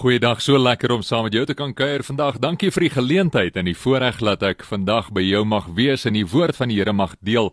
Goeiedag, 0.00 0.38
so 0.40 0.56
lekker 0.56 0.94
om 0.94 1.02
saam 1.04 1.26
met 1.26 1.34
jou 1.36 1.42
te 1.44 1.52
kan 1.52 1.74
kuier 1.76 2.00
vandag. 2.00 2.38
Dankie 2.40 2.70
vir 2.72 2.86
die 2.86 2.92
geleentheid 2.94 3.56
en 3.60 3.66
die 3.68 3.76
voorreg 3.76 4.22
dat 4.24 4.40
ek 4.48 4.62
vandag 4.64 5.10
by 5.12 5.20
jou 5.20 5.42
mag 5.44 5.66
wees 5.76 6.06
en 6.08 6.16
die 6.16 6.24
woord 6.24 6.56
van 6.56 6.72
die 6.72 6.78
Here 6.78 6.94
mag 6.96 7.12
deel. 7.20 7.50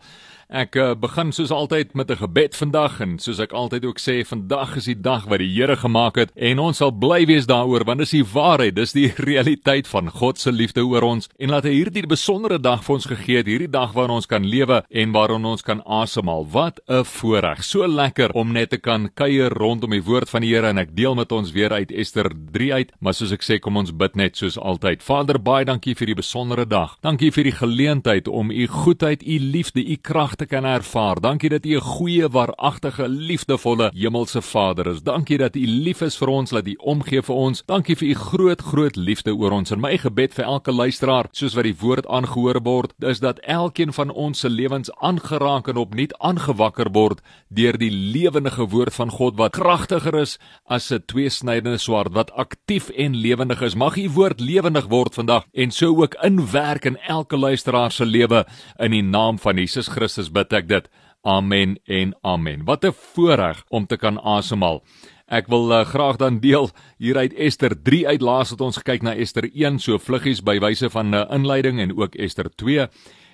Ek 0.48 0.78
uh, 0.80 0.94
begin 0.96 1.34
soos 1.36 1.52
altyd 1.52 1.92
met 1.94 2.08
'n 2.08 2.24
gebed 2.24 2.56
vandag 2.56 3.02
en 3.02 3.20
soos 3.20 3.40
ek 3.40 3.52
altyd 3.52 3.84
ook 3.84 4.00
sê, 4.00 4.24
vandag 4.24 4.78
is 4.78 4.86
die 4.86 4.96
dag 4.96 5.28
wat 5.28 5.40
die 5.40 5.52
Here 5.52 5.76
gemaak 5.76 6.16
het 6.16 6.32
en 6.36 6.60
ons 6.60 6.78
sal 6.78 6.92
bly 6.92 7.26
wees 7.26 7.46
daaroor 7.46 7.84
want 7.84 8.00
dis 8.00 8.16
die 8.16 8.24
waarheid, 8.24 8.76
dis 8.76 8.94
die 8.94 9.12
realiteit 9.30 9.88
van 9.88 10.10
God 10.10 10.40
se 10.40 10.52
liefde 10.52 10.88
oor 10.88 11.04
ons 11.04 11.28
en 11.38 11.50
laat 11.50 11.66
hy 11.66 11.74
hierdie 11.84 12.08
besondere 12.08 12.60
dag 12.60 12.84
vir 12.84 12.96
ons 12.96 13.06
gegee 13.06 13.38
het, 13.38 13.48
hierdie 13.48 13.68
dag 13.68 13.92
waarin 13.92 14.16
ons 14.16 14.26
kan 14.26 14.46
lewe 14.48 14.84
en 14.90 15.12
waarin 15.12 15.46
ons 15.46 15.62
kan 15.62 15.84
asemhaal. 15.84 16.48
Wat 16.48 16.80
'n 16.88 17.04
voorreg. 17.04 17.64
So 17.64 17.86
lekker 17.86 18.32
om 18.32 18.54
net 18.54 18.70
te 18.70 18.78
kan 18.78 19.10
kuier 19.14 19.52
rondom 19.52 19.92
die 19.92 20.04
woord 20.04 20.30
van 20.30 20.42
die 20.42 20.56
Here 20.56 20.68
en 20.68 20.78
ek 20.78 20.96
deel 20.96 21.16
met 21.16 21.32
ons 21.32 21.52
weer 21.52 21.72
uit 21.72 21.92
Ester 21.92 22.32
3 22.52 22.74
uit, 22.74 22.92
maar 23.00 23.14
soos 23.14 23.34
ek 23.34 23.44
sê, 23.44 23.60
kom 23.60 23.76
ons 23.76 23.92
bid 23.92 24.16
net 24.16 24.38
soos 24.38 24.58
altyd. 24.58 25.04
Vader, 25.04 25.40
baie 25.40 25.66
dankie 25.66 25.96
vir 25.96 26.06
die 26.06 26.16
besondere 26.16 26.66
dag. 26.66 26.96
Dankie 27.02 27.32
vir 27.32 27.44
die 27.44 27.58
geleentheid 27.60 28.28
om 28.28 28.50
u 28.50 28.68
goedheid, 28.68 29.28
u 29.28 29.40
liefde, 29.40 29.84
u 29.84 29.96
krag 29.96 30.37
te 30.38 30.46
kan 30.46 30.66
ervaar. 30.66 31.20
Dankie 31.22 31.50
dat 31.50 31.66
U 31.66 31.76
'n 31.76 31.82
goeie, 31.82 32.30
waaragtige, 32.30 33.08
liefdevolle 33.10 33.92
hemelse 33.94 34.42
Vader 34.42 34.88
is. 34.88 35.02
Dankie 35.02 35.38
dat 35.38 35.56
U 35.56 35.66
lief 35.68 36.02
is 36.02 36.18
vir 36.18 36.28
ons, 36.28 36.50
dat 36.50 36.68
U 36.68 36.76
omgee 36.78 37.22
vir 37.22 37.36
ons. 37.36 37.64
Dankie 37.66 37.96
vir 37.96 38.08
U 38.08 38.14
groot, 38.14 38.62
groot 38.62 38.96
liefde 38.96 39.36
oor 39.36 39.52
ons. 39.52 39.72
En 39.72 39.80
my 39.80 39.98
gebed 39.98 40.34
vir 40.34 40.46
elke 40.46 40.72
luisteraar, 40.72 41.28
soos 41.32 41.54
wat 41.54 41.64
die 41.64 41.76
woord 41.80 42.08
aangehoor 42.08 42.62
word, 42.64 42.94
is 43.00 43.20
dat 43.20 43.40
elkeen 43.40 43.94
van 43.94 44.10
ons 44.10 44.40
se 44.40 44.50
lewens 44.50 44.92
aangeraak 45.00 45.68
en 45.68 45.78
opnuut 45.78 46.14
aangewakker 46.20 46.92
word 46.92 47.22
deur 47.50 47.78
die 47.78 47.92
lewendige 47.92 48.68
woord 48.70 48.94
van 48.94 49.10
God 49.10 49.38
wat 49.38 49.52
kragtiger 49.52 50.16
is 50.16 50.38
as 50.66 50.92
'n 50.92 51.04
tweesnydende 51.06 51.78
swaard 51.78 52.14
wat 52.14 52.32
aktief 52.32 52.90
en 52.90 53.16
lewendig 53.16 53.62
is. 53.62 53.76
Mag 53.76 53.98
U 53.98 54.10
woord 54.10 54.40
lewendig 54.40 54.88
word 54.88 55.14
vandag 55.14 55.44
en 55.54 55.72
so 55.72 55.96
ook 56.02 56.16
inwerk 56.24 56.86
in 56.86 56.98
elke 57.08 57.38
luisteraar 57.38 57.92
se 57.92 58.06
lewe 58.06 58.46
in 58.80 58.92
die 58.92 59.04
naam 59.04 59.40
van 59.40 59.56
Jesus 59.56 59.88
Christus 59.88 60.27
Christus 60.28 60.34
bid 60.34 60.54
ek 60.54 60.68
dit. 60.68 60.88
Amen 61.24 61.78
en 61.88 62.14
amen. 62.24 62.66
Wat 62.66 62.86
'n 62.86 62.94
voorreg 62.94 63.64
om 63.70 63.86
te 63.86 63.98
kan 63.98 64.20
asemhaal. 64.20 64.84
Ek 65.28 65.48
wil 65.48 65.72
uh, 65.72 65.86
graag 65.86 66.18
dan 66.18 66.40
deel 66.40 66.70
hieruit 66.98 67.34
Ester 67.34 67.76
3 67.84 68.08
uit 68.08 68.22
laas 68.22 68.50
het 68.50 68.62
ons 68.62 68.78
gekyk 68.78 69.04
na 69.04 69.14
Ester 69.14 69.44
1 69.44 69.80
so 69.80 69.98
vluggies 69.98 70.42
by 70.42 70.60
wyse 70.60 70.90
van 70.90 71.10
'n 71.10 71.14
uh, 71.14 71.26
inleiding 71.30 71.80
en 71.80 71.98
ook 71.98 72.16
Ester 72.16 72.50
2. 72.56 72.88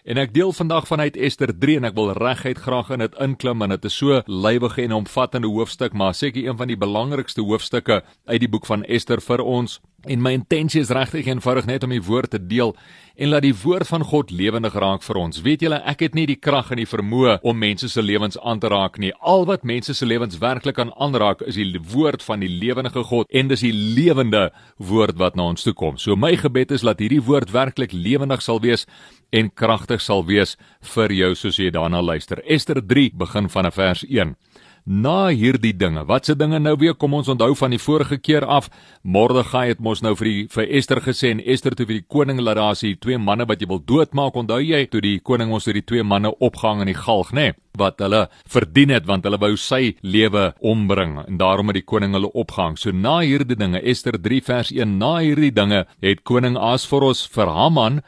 En 0.04 0.18
ek 0.18 0.34
deel 0.34 0.52
vandag 0.52 0.88
vanuit 0.88 1.16
Ester 1.16 1.54
3 1.60 1.78
en 1.78 1.86
ek 1.88 1.96
wil 1.96 2.12
reguit 2.12 2.58
graag 2.58 2.90
in 2.92 3.00
dit 3.00 3.14
inklim 3.24 3.62
en 3.62 3.70
dit 3.70 3.86
is 3.86 3.96
so 3.96 4.22
lywige 4.28 4.82
en 4.84 4.92
omvattende 4.92 5.48
hoofstuk, 5.48 5.94
maar 5.94 6.14
seker 6.14 6.44
een 6.44 6.58
van 6.58 6.68
die 6.68 6.78
belangrikste 6.78 7.42
hoofstukke 7.42 8.02
uit 8.26 8.40
die 8.40 8.50
boek 8.50 8.66
van 8.66 8.84
Ester 8.84 9.22
vir 9.22 9.40
ons. 9.40 9.80
En 10.04 10.20
my 10.22 10.34
intensie 10.36 10.82
is 10.82 10.92
regtig 10.92 11.30
eenvoudig 11.32 11.66
net 11.66 11.84
om 11.84 11.96
die 11.96 12.04
woord 12.04 12.34
te 12.36 12.42
deel 12.48 12.76
en 13.16 13.30
laat 13.30 13.46
die 13.46 13.54
woord 13.54 13.88
van 13.88 14.04
God 14.10 14.32
lewendig 14.34 14.74
raak 14.74 15.04
vir 15.06 15.20
ons. 15.22 15.42
Weet 15.46 15.62
julle, 15.66 15.80
ek 15.90 16.02
het 16.06 16.16
nie 16.18 16.26
die 16.30 16.40
krag 16.40 16.72
en 16.74 16.82
die 16.82 16.90
vermoë 16.90 17.38
om 17.46 17.60
mense 17.60 17.90
se 17.92 18.02
lewens 18.02 18.40
aan 18.42 18.62
te 18.64 18.72
raak 18.74 18.98
nie. 19.02 19.12
Al 19.22 19.46
wat 19.50 19.66
mense 19.68 19.94
se 19.94 20.06
lewens 20.06 20.40
werklik 20.42 20.80
kan 20.80 20.94
aanraak 20.98 21.44
is 21.46 21.60
die 21.60 21.82
woord 21.94 22.24
van 22.26 22.42
die 22.42 22.50
lewendige 22.50 23.04
God 23.10 23.30
en 23.30 23.52
dis 23.52 23.66
die 23.66 23.74
lewende 23.74 24.48
woord 24.78 25.20
wat 25.22 25.38
na 25.38 25.52
ons 25.54 25.66
toe 25.66 25.76
kom. 25.78 25.98
So 25.98 26.16
my 26.16 26.34
gebed 26.42 26.74
is 26.74 26.86
dat 26.86 27.04
hierdie 27.04 27.22
woord 27.24 27.54
werklik 27.54 27.94
lewendig 27.94 28.42
sal 28.42 28.62
wees 28.64 28.88
en 29.34 29.52
kragtig 29.54 30.02
sal 30.02 30.26
wees 30.26 30.58
vir 30.96 31.14
jou 31.14 31.34
soos 31.36 31.60
jy 31.62 31.70
daarna 31.74 32.02
luister. 32.02 32.42
Ester 32.46 32.82
3 32.82 33.12
begin 33.18 33.50
van 33.50 33.66
'n 33.66 33.72
vers 33.72 34.06
1 34.10 34.36
na 34.86 35.30
hierdie 35.32 35.74
dinge. 35.74 36.06
Wat 36.06 36.26
se 36.26 36.36
dinge 36.36 36.60
nou 36.60 36.76
weer? 36.80 36.94
Kom 36.94 37.14
ons 37.14 37.30
onthou 37.32 37.54
van 37.56 37.72
die 37.72 37.80
vorige 37.80 38.18
keer 38.18 38.46
af. 38.46 38.70
Mordegai 39.04 39.68
het 39.70 39.80
mos 39.80 40.02
nou 40.02 40.16
vir 40.20 40.30
die 40.30 40.48
vir 40.54 40.70
Ester 40.80 41.02
gesê 41.02 41.32
en 41.32 41.40
Ester 41.40 41.76
toe 41.76 41.86
vir 41.86 42.02
die 42.02 42.08
koning 42.08 42.42
laat 42.42 42.60
daar 42.60 42.76
sien 42.76 42.98
twee 43.00 43.18
manne 43.18 43.48
wat 43.48 43.62
jy 43.62 43.68
wil 43.68 43.84
doodmaak. 43.84 44.36
Onthou 44.36 44.62
jy 44.62 44.86
toe 44.92 45.02
die 45.02 45.20
koning 45.20 45.52
ons 45.52 45.66
hierdie 45.66 45.86
twee 45.86 46.04
manne 46.04 46.34
opgehang 46.40 46.82
in 46.82 46.92
die 46.94 47.00
galg, 47.00 47.32
nê? 47.32 47.52
Nee? 47.52 47.60
wat 47.78 47.98
hulle 48.04 48.28
verdien 48.50 48.92
het 48.94 49.08
want 49.10 49.26
hulle 49.26 49.40
wou 49.42 49.56
sy 49.58 49.96
lewe 50.06 50.52
ombring 50.62 51.16
en 51.24 51.40
daarom 51.42 51.72
het 51.72 51.80
die 51.80 51.88
koning 51.90 52.14
hulle 52.14 52.30
opgehang. 52.38 52.78
So 52.78 52.94
na 52.94 53.20
hierdie 53.24 53.58
dinge, 53.58 53.82
Ester 53.82 54.20
3 54.22 54.42
vers 54.46 54.70
1, 54.74 54.98
na 55.00 55.16
hierdie 55.24 55.54
dinge 55.54 55.86
het 56.04 56.22
koning 56.24 56.58
Asforos 56.58 57.26
vir 57.34 57.50
Haman, 57.50 58.04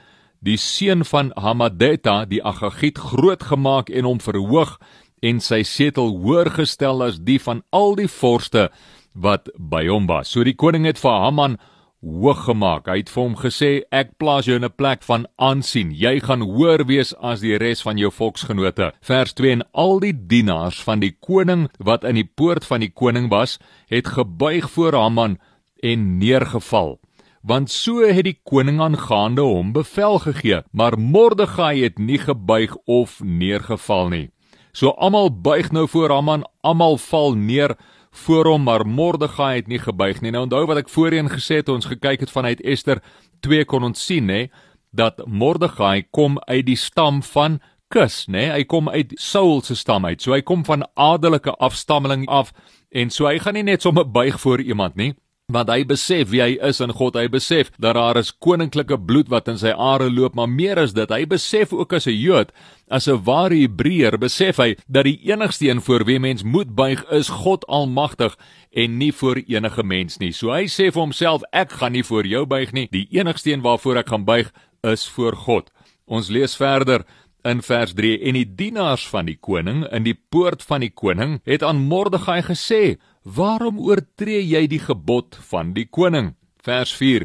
die 0.45 0.57
seun 0.61 1.01
van 1.09 1.31
Hamadeta, 1.41 2.25
die 2.29 2.43
Agagiet 2.45 3.01
groot 3.01 3.47
gemaak 3.49 3.89
en 3.89 4.05
hom 4.05 4.21
verhoog 4.21 4.77
en 5.25 5.39
sy 5.41 5.63
setel 5.65 6.11
hoër 6.21 6.51
gestel 6.59 7.01
as 7.05 7.17
die 7.17 7.39
van 7.41 7.63
al 7.73 7.95
die 7.97 8.09
vorste 8.11 8.69
wat 9.15 9.49
by 9.57 9.85
hom 9.87 10.05
was. 10.11 10.29
So 10.29 10.43
die 10.45 10.57
koning 10.57 10.85
het 10.85 10.99
vir 11.01 11.17
Haman 11.23 11.57
hoog 12.05 12.43
gemaak. 12.45 12.85
Hy 12.85 12.99
het 13.01 13.09
vir 13.09 13.23
hom 13.23 13.35
gesê: 13.39 13.69
"Ek 13.91 14.17
plaas 14.19 14.45
jou 14.45 14.55
in 14.55 14.65
'n 14.65 14.75
plek 14.77 15.03
van 15.03 15.25
aansien. 15.37 15.91
Jy 15.91 16.19
gaan 16.19 16.41
hoër 16.41 16.85
wees 16.85 17.13
as 17.21 17.41
die 17.41 17.57
res 17.57 17.81
van 17.81 17.97
jou 17.97 18.11
volksgenote." 18.11 18.91
Vers 19.01 19.33
2: 19.33 19.51
En 19.51 19.63
al 19.73 19.99
die 19.99 20.13
dienaars 20.13 20.83
van 20.83 20.99
die 20.99 21.15
koning 21.19 21.69
wat 21.79 22.03
in 22.03 22.15
die 22.15 22.29
poort 22.35 22.65
van 22.65 22.79
die 22.79 22.91
koning 22.91 23.29
was, 23.29 23.57
het 23.87 24.07
gebuig 24.07 24.69
voor 24.69 24.93
Haman 24.93 25.39
en 25.81 26.17
neergeval. 26.17 26.99
Want 27.41 27.69
so 27.69 28.01
het 28.01 28.23
die 28.25 28.39
koning 28.43 28.79
aangaande 28.81 29.41
hom 29.41 29.73
bevel 29.73 30.19
gegee, 30.19 30.63
maar 30.71 30.99
Mordegai 30.99 31.83
het 31.83 31.99
nie 31.99 32.17
gebuig 32.17 32.75
of 32.85 33.21
neergeval 33.23 34.09
nie. 34.09 34.29
So 34.75 34.91
almal 34.99 35.29
buig 35.31 35.69
nou 35.71 35.85
voor 35.87 36.11
Haman, 36.11 36.41
almal 36.59 36.97
val 36.99 37.37
neer 37.39 37.77
voor 38.25 38.45
hom, 38.45 38.65
maar 38.67 38.83
Mordegai 38.87 39.55
het 39.55 39.69
nie 39.71 39.79
gebuig 39.79 40.19
nie. 40.19 40.33
Nou 40.35 40.43
onthou 40.49 40.65
wat 40.67 40.81
ek 40.81 40.91
voorheen 40.91 41.31
gesê 41.31 41.61
het, 41.61 41.71
ons 41.71 41.87
gekyk 41.87 42.25
het 42.25 42.33
vanuit 42.33 42.59
Ester 42.59 42.99
2 43.47 43.63
kon 43.71 43.87
ons 43.87 44.03
sien, 44.03 44.27
nê, 44.27 44.49
dat 44.91 45.21
Mordegai 45.27 46.03
kom 46.11 46.35
uit 46.43 46.65
die 46.67 46.79
stam 46.79 47.23
van 47.23 47.61
Kus, 47.93 48.25
nê? 48.27 48.49
Hy 48.51 48.65
kom 48.67 48.89
uit 48.89 49.13
Saul 49.21 49.61
se 49.63 49.77
stam 49.79 50.07
uit. 50.09 50.19
So 50.19 50.33
hy 50.35 50.41
kom 50.43 50.65
van 50.67 50.83
adelike 50.99 51.53
afstammeling 51.63 52.25
af 52.27 52.51
en 52.91 53.13
so 53.13 53.29
hy 53.29 53.37
gaan 53.39 53.55
nie 53.55 53.63
net 53.67 53.85
sommer 53.85 54.03
buig 54.03 54.39
voor 54.41 54.59
iemand 54.59 54.99
nie 54.99 55.13
want 55.53 55.69
hy 55.69 55.83
besef 55.85 56.31
wie 56.31 56.41
hy 56.41 56.53
is 56.65 56.79
in 56.81 56.93
God. 56.95 57.17
Hy 57.19 57.27
besef 57.29 57.69
dat 57.77 57.95
daar 57.97 58.17
is 58.17 58.31
koninklike 58.33 58.97
bloed 58.97 59.29
wat 59.29 59.49
in 59.51 59.59
sy 59.61 59.73
are 59.77 60.07
loop, 60.09 60.35
maar 60.37 60.49
meer 60.49 60.79
as 60.81 60.95
dit, 60.97 61.11
hy 61.11 61.25
besef 61.29 61.73
ook 61.73 61.93
as 61.93 62.07
'n 62.07 62.17
Jood, 62.17 62.51
as 62.89 63.07
'n 63.07 63.23
ware 63.23 63.53
Hebreër, 63.53 64.17
besef 64.17 64.57
hy 64.57 64.75
dat 64.89 65.05
die 65.05 65.19
enigste 65.29 65.69
een 65.69 65.81
voor 65.81 66.05
wie 66.05 66.19
mens 66.19 66.43
moet 66.43 66.75
buig 66.75 67.03
is 67.11 67.29
God 67.29 67.65
Almagtig 67.67 68.35
en 68.73 68.97
nie 68.97 69.11
voor 69.11 69.37
enige 69.47 69.83
mens 69.83 70.17
nie. 70.19 70.31
So 70.31 70.51
hy 70.51 70.65
sê 70.65 70.91
vir 70.91 71.01
homself, 71.01 71.43
ek 71.53 71.71
gaan 71.71 71.91
nie 71.91 72.03
voor 72.03 72.25
jou 72.25 72.45
buig 72.45 72.73
nie. 72.73 72.87
Die 72.91 73.07
enigste 73.11 73.51
een 73.51 73.61
waarvoor 73.61 73.97
ek 73.97 74.09
gaan 74.09 74.25
buig 74.25 74.51
is 74.83 75.07
voor 75.07 75.35
God. 75.35 75.71
Ons 76.07 76.29
lees 76.29 76.55
verder 76.55 77.05
in 77.43 77.61
vers 77.61 77.93
3 77.93 78.19
en 78.21 78.33
die 78.33 78.55
dienaars 78.55 79.07
van 79.07 79.25
die 79.25 79.37
koning 79.37 79.85
in 79.91 80.03
die 80.03 80.17
poort 80.29 80.63
van 80.63 80.81
die 80.81 80.89
koning 80.89 81.39
het 81.45 81.63
aan 81.63 81.77
Mordegai 81.77 82.41
gesê 82.41 82.97
Waarom 83.25 83.79
oortree 83.81 84.43
jy 84.45 84.67
die 84.69 84.79
gebod 84.79 85.33
van 85.49 85.71
die 85.73 85.87
koning? 85.89 86.35
Vers 86.61 86.91
4. 86.93 87.23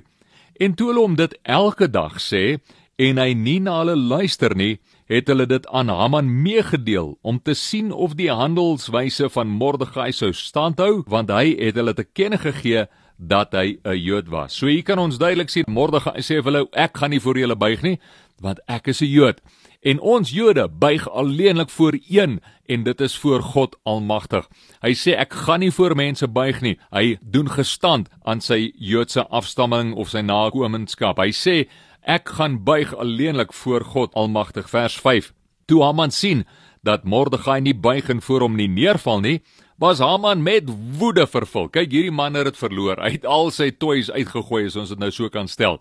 En 0.56 0.72
toe 0.72 0.86
hulle 0.88 1.02
hom 1.04 1.16
dit 1.18 1.34
elke 1.44 1.90
dag 1.92 2.16
sê 2.24 2.56
en 2.96 3.20
hy 3.20 3.34
nie 3.36 3.58
na 3.60 3.74
hulle 3.82 3.98
luister 4.00 4.54
nie, 4.56 4.78
het 5.12 5.28
hulle 5.28 5.44
dit 5.44 5.66
aan 5.68 5.92
Haman 5.92 6.30
meegedeel 6.40 7.18
om 7.20 7.36
te 7.36 7.52
sien 7.52 7.92
of 7.92 8.16
die 8.16 8.30
handelswyse 8.32 9.28
van 9.36 9.52
Mordegai 9.52 10.08
sou 10.16 10.32
standhou, 10.32 11.02
want 11.04 11.28
hy 11.28 11.52
het 11.60 11.76
hulle 11.76 11.92
te 11.92 12.08
kenne 12.08 12.40
gegee 12.40 12.86
dat 13.20 13.52
hy 13.52 13.78
'n 13.84 13.96
Jood 13.96 14.28
was. 14.28 14.56
So 14.56 14.66
hier 14.66 14.82
kan 14.82 14.98
ons 14.98 15.18
duidelik 15.18 15.50
sien 15.50 15.64
Mordegai 15.68 16.20
sê 16.20 16.42
vir 16.42 16.44
hulle 16.44 16.68
ek 16.72 16.96
gaan 16.96 17.10
nie 17.10 17.20
voor 17.20 17.38
julle 17.38 17.56
buig 17.56 17.82
nie, 17.82 17.98
want 18.40 18.60
ek 18.66 18.88
is 18.88 19.00
'n 19.00 19.06
Jood. 19.06 19.40
En 19.80 20.00
ons 20.00 20.30
Jode 20.30 20.68
buig 20.68 21.08
alleenlik 21.08 21.70
voor 21.70 21.98
een 22.08 22.40
en 22.66 22.82
dit 22.82 23.00
is 23.00 23.16
voor 23.16 23.42
God 23.42 23.76
Almagtig. 23.82 24.48
Hy 24.80 24.92
sê 24.92 25.16
ek 25.16 25.32
gaan 25.32 25.60
nie 25.60 25.70
voor 25.70 25.94
mense 25.96 26.28
buig 26.28 26.60
nie. 26.60 26.78
Hy 26.90 27.18
doen 27.20 27.48
gestand 27.50 28.08
aan 28.22 28.40
sy 28.40 28.72
Joodse 28.76 29.26
afstamming 29.28 29.94
of 29.94 30.08
sy 30.08 30.20
nakomenskap. 30.20 31.18
Hy 31.18 31.30
sê 31.32 31.68
ek 32.02 32.28
gaan 32.28 32.64
buig 32.64 32.94
alleenlik 32.94 33.52
voor 33.52 33.84
God 33.84 34.14
Almagtig. 34.14 34.68
Vers 34.68 34.96
5. 35.00 35.32
Toe 35.66 35.82
Haman 35.82 36.10
sien 36.10 36.44
dat 36.82 37.04
Mordegai 37.04 37.60
nie 37.60 37.74
buig 37.74 38.08
en 38.08 38.22
voor 38.22 38.40
hom 38.40 38.56
nie 38.56 38.68
neerval 38.68 39.20
nie, 39.20 39.40
was 39.80 39.98
Haman 40.04 40.42
met 40.44 40.68
woede 41.00 41.24
vervul. 41.26 41.70
Kyk, 41.72 41.88
hierdie 41.88 42.12
man 42.12 42.36
het 42.36 42.50
dit 42.50 42.58
verloor. 42.60 43.00
Hy 43.00 43.14
het 43.16 43.24
al 43.24 43.48
sy 43.54 43.70
toys 43.72 44.10
uitgegooi 44.12 44.66
as 44.68 44.76
ons 44.76 44.92
dit 44.92 45.00
nou 45.00 45.08
so 45.14 45.32
kan 45.32 45.48
stel 45.48 45.80